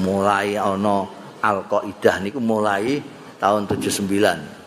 [0.00, 1.04] Mulai ana
[1.44, 3.04] Al-Qaidah niku mulai
[3.36, 4.58] tahun 79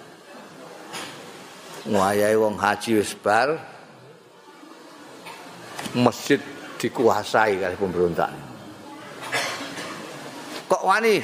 [1.81, 3.57] ngayahi wong haji wis bar
[5.97, 6.37] masjid
[6.77, 8.50] dikuasai kali pemberontakan
[10.71, 11.19] kok wani?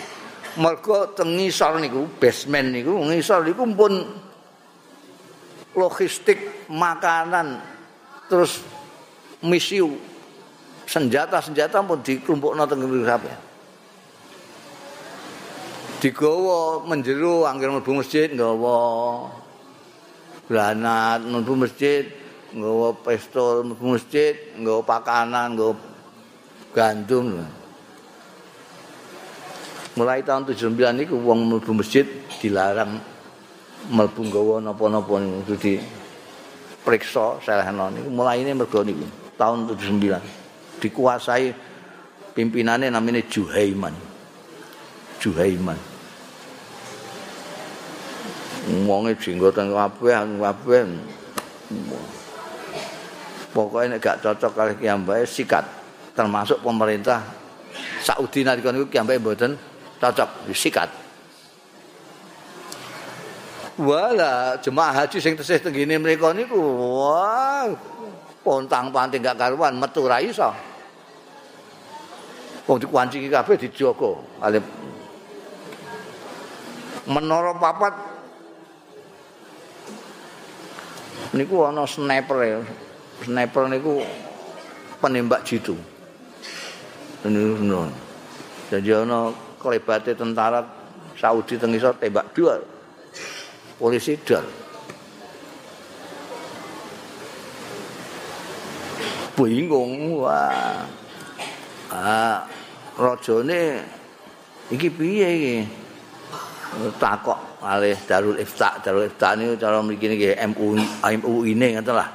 [0.57, 3.93] Mergo teng ngisor niku basement niku ngisor niku pun
[5.77, 7.61] logistik makanan
[8.27, 8.59] terus
[9.45, 9.95] misiu.
[10.87, 13.35] Senjata-senjata pun dikelompokno teng ngriku kabeh.
[16.01, 18.77] Digawa menjero angger mlebu masjid nggawa
[20.49, 22.03] granat mlebu masjid
[22.51, 25.73] nggawa pistol mlebu masjid nggawa pakanan nggawa
[26.73, 27.45] gandum
[29.97, 32.05] mulai tahun 79 niku wong mlebu masjid
[32.37, 33.01] dilarang
[33.89, 35.57] mlebu nggawa napa-napa niku.
[35.57, 35.81] Di
[36.85, 38.07] periksa selehno niku.
[38.13, 39.03] Mulai ini mergo niku
[39.35, 41.49] tahun 79 dikuasai
[42.37, 43.97] pimpinannya namanya Juhaiman.
[45.17, 45.77] Juhaiman.
[48.85, 50.81] Wonge jenggotan kabeh kabeh.
[53.49, 55.65] Pokoknya gak cocok kali kiambae sikat
[56.13, 57.25] termasuk pemerintah.
[58.05, 59.57] Saudi nalika niku kiambae mboten
[59.97, 60.89] cocok disikat.
[63.77, 67.69] Wala jemaah haji sing tesih tenggene mriku niku wah
[68.41, 70.49] pontang panting gak karuan metu ra iso.
[72.65, 74.59] Wong dikunci kabeh dijogo kali
[77.07, 77.93] menara papat
[81.37, 82.59] niku ana sniper ya.
[83.29, 84.01] Sniper niku
[84.97, 85.77] penembak jitu.
[88.73, 90.61] Jadi ana kelebate tentara
[91.17, 92.61] Saudi teng iso tembak dua
[93.77, 94.45] polisi dal
[99.37, 100.81] bingung wah.
[101.93, 102.41] Ah
[102.97, 103.85] rajane
[104.73, 105.57] iki piye iki?
[106.97, 110.83] Takok alih darul ifta darul ifta niku cara mriki niki MUI
[111.21, 112.09] MUI ne ngoten lah.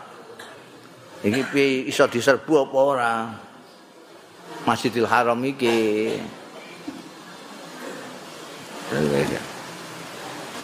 [1.22, 3.12] Iki piye iso diserbu apa ora?
[4.66, 6.18] Masjidil Haram iki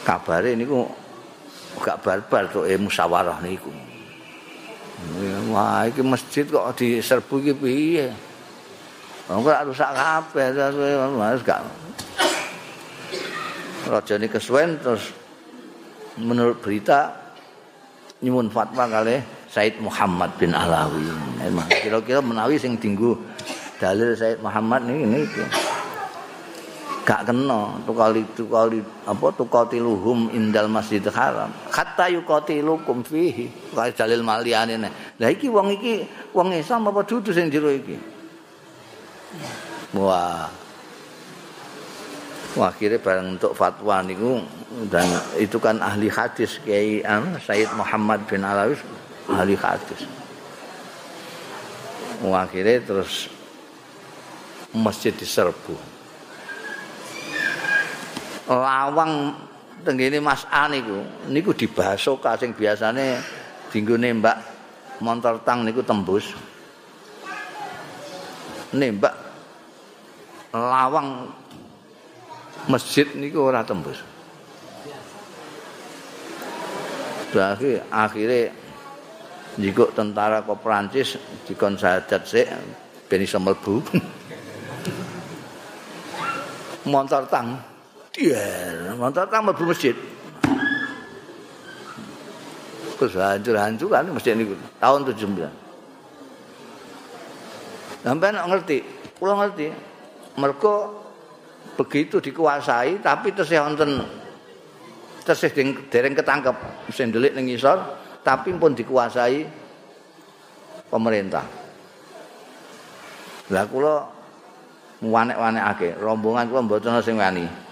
[0.09, 0.89] kabare niku
[1.85, 3.71] gak barbar tok e musyawarah niku.
[5.53, 8.09] Wah iki masjid kok diserbu iki piye?
[9.29, 11.61] Wong ora rusak kabeh terus gak.
[13.89, 15.13] Raja kesuwen terus
[16.19, 17.15] menurut berita
[18.21, 21.09] nyuwun fatwa kali Said Muhammad bin Alawi.
[21.81, 23.17] Kira-kira menawi sing dinggo
[23.81, 25.21] dalil Said Muhammad ini ini
[27.09, 31.49] gak kena tukali tukali apa tukatiluhum indal masjidil haram.
[31.73, 33.49] Hatta yuqatilukum fihi.
[33.73, 36.05] Kaya dalil maliyane nek lah iki wong iki
[36.37, 37.97] wong Islam apa dudu sing jero iki?
[39.97, 40.53] Wah.
[42.61, 44.45] Wah, akhirnya bareng untuk fatwa niku
[44.93, 45.09] dan
[45.41, 47.01] itu kan ahli hadis Kiai
[47.41, 48.77] Said Muhammad bin Alawi
[49.33, 50.05] ahli hadis.
[52.21, 53.33] Wah, akhirnya terus
[54.77, 55.98] masjid diserbu.
[58.49, 59.37] Lawang
[59.85, 63.21] tenggene Mas A niku niku dibasoka sing biasane
[63.69, 64.41] dinggo nembak
[65.05, 66.33] motor tang niku tembus.
[68.73, 69.29] Nembak
[70.53, 71.29] lawang
[72.69, 74.01] masjid niku ora tembus.
[77.29, 78.49] Berarti akhirnya
[79.61, 82.49] jika tentara ke Perancis dikon sahadat sik
[83.09, 83.85] ben iso mlebu.
[86.89, 87.61] Montor tang.
[88.19, 89.95] Iya, montor tang mlebu masjid.
[92.99, 95.47] Terus hancur-hancur kan masjid niku tahun 79.
[98.03, 98.83] Sampai ngerti,
[99.23, 99.71] kula ngerti.
[100.35, 100.99] Mergo
[101.79, 104.03] begitu dikuasai tapi terus wonten
[105.23, 105.47] terus
[105.91, 106.55] dereng ketangkep
[106.91, 107.79] sing delik ning isor
[108.27, 109.47] tapi pun dikuasai
[110.91, 111.47] pemerintah.
[113.55, 114.11] Lah kula
[115.07, 117.68] muwanek-wanekake, rombongan kula mboten sing wani.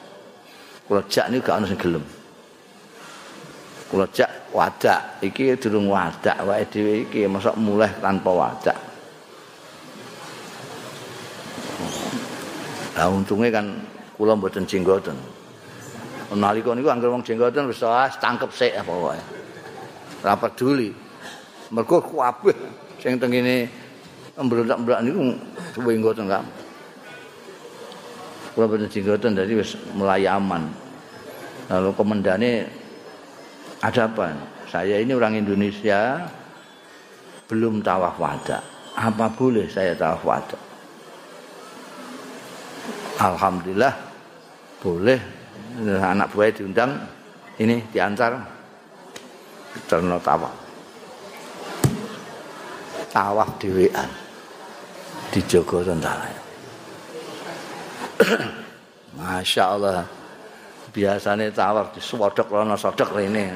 [0.86, 2.04] Kula jak niku gak ana sing gelem.
[3.90, 8.78] Kula jak wadak, iki durung wadak wae dhewe iki mosok mulai tanpa wadak.
[12.94, 13.66] Lah untungnya kan
[14.14, 15.18] kula mboten jenggoten.
[16.38, 17.82] Nalika niku anggere wong jenggoten wis
[18.22, 19.18] tangkep sik wae.
[20.22, 20.94] Ora peduli.
[21.74, 22.54] Mergo kabeh
[23.02, 23.66] sing teng ngene
[24.38, 25.34] mbrontak-mbrontak niku
[25.74, 26.46] suwe ngoten kan.
[28.56, 30.64] Kula mboten jenggoten dadi wis mulai aman.
[31.68, 32.64] Lalu komandane
[33.84, 34.32] ada apa?
[34.64, 36.24] Saya ini orang Indonesia
[37.52, 38.64] belum tawaf wada.
[38.96, 40.56] Apa boleh saya tawaf wada?
[43.20, 43.92] Alhamdulillah
[44.80, 45.20] boleh
[46.00, 46.96] anak buah diundang
[47.60, 48.40] ini diantar
[49.84, 50.52] terno tawaf
[53.12, 54.08] tawaf dewean
[55.32, 56.45] dijogo tentara
[59.18, 60.04] Masya Allah
[60.92, 63.52] biasanya tawaf di sodok lono sodok ini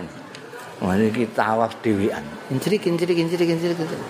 [0.80, 4.04] ini kita tawaf dewean kinciri kinciri kinciri kinciri kinciri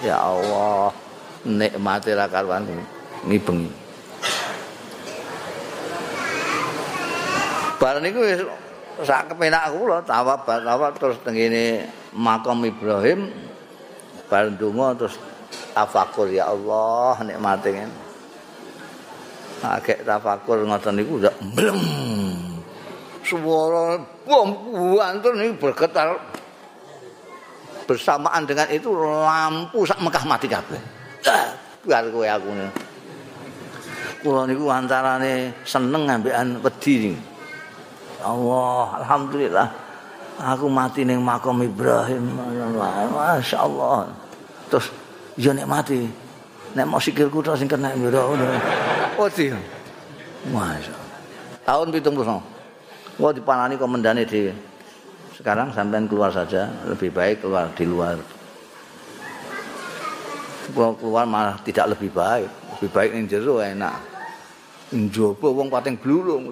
[0.00, 0.96] Ya Allah
[1.44, 3.68] nikmati rakarwan bengi.
[7.76, 8.40] Bareng niku wis
[9.04, 11.84] sak kepenak kula tawaf tawaf terus tengene
[12.16, 13.28] makam Ibrahim
[14.32, 15.20] bareng donga terus
[15.76, 17.92] tafakur ya Allah nikmate kan.
[19.60, 21.80] Agek tafakur ngoten niku ndak mlem.
[23.20, 26.16] Suara bom buantur niku bergetar
[27.84, 30.80] bersamaan dengan itu lampu sak Mekah mati kabeh.
[31.84, 32.48] Biar kowe aku.
[34.24, 37.12] Kula niku antarane seneng ngambekan wedi.
[38.20, 39.68] Allah, alhamdulillah.
[40.40, 42.32] Aku mati ning makam Ibrahim.
[43.12, 44.08] Masya Allah.
[44.72, 44.88] Terus
[45.36, 46.08] ya nek mati.
[46.76, 47.92] Nek mau sikilku terus sing kena.
[49.20, 49.58] Iya.
[50.48, 50.96] Masya.
[51.68, 52.40] Tahun 70.
[53.20, 54.56] Wah dipanani komandane dhewe.
[55.36, 58.16] Sekarang sampean keluar saja, lebih baik keluar di luar.
[60.72, 62.48] Gua keluar malah tidak lebih baik,
[62.78, 64.10] lebih baik ning jero enak.
[64.90, 66.50] njaba wong pating blulung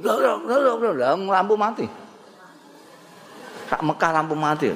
[1.26, 1.86] lampu mati
[3.66, 4.70] sak Mekah lampu mati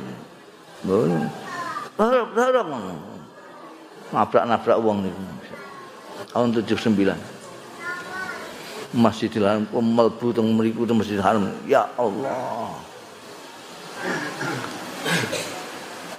[2.34, 2.66] darap
[4.10, 5.22] nabrak-nabrak wong niku
[6.34, 7.31] tahun 79
[8.92, 12.76] Masjidil Haram melbu teng mriku teng Masjidil Haram ya Allah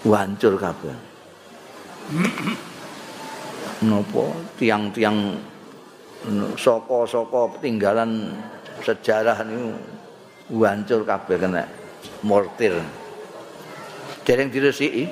[0.04, 0.94] hancur kabeh
[3.84, 4.24] napa
[4.58, 5.38] tiang-tiang
[6.56, 8.32] saka-saka peninggalan
[8.84, 9.76] sejarah niku
[10.64, 11.64] hancur kabeh kena
[12.24, 12.80] mortir.
[14.24, 15.12] Dereng diresiki.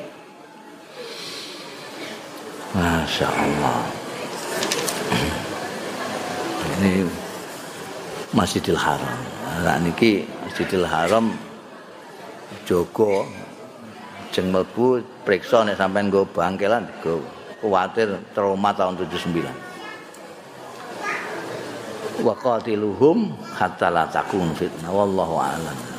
[2.71, 3.83] Masya Allah.
[6.79, 7.03] Ini
[8.31, 9.15] Masjidil Haram.
[9.63, 11.35] Nah niki Masjidil Haram
[12.63, 13.27] Joko
[14.31, 17.19] jeng mlebu periksa nek sampean nggo bangkelan go
[17.59, 19.71] kuwatir trauma tahun 79.
[22.21, 25.90] wa qatiluhum hatta la takun fitnah wallahu a'lam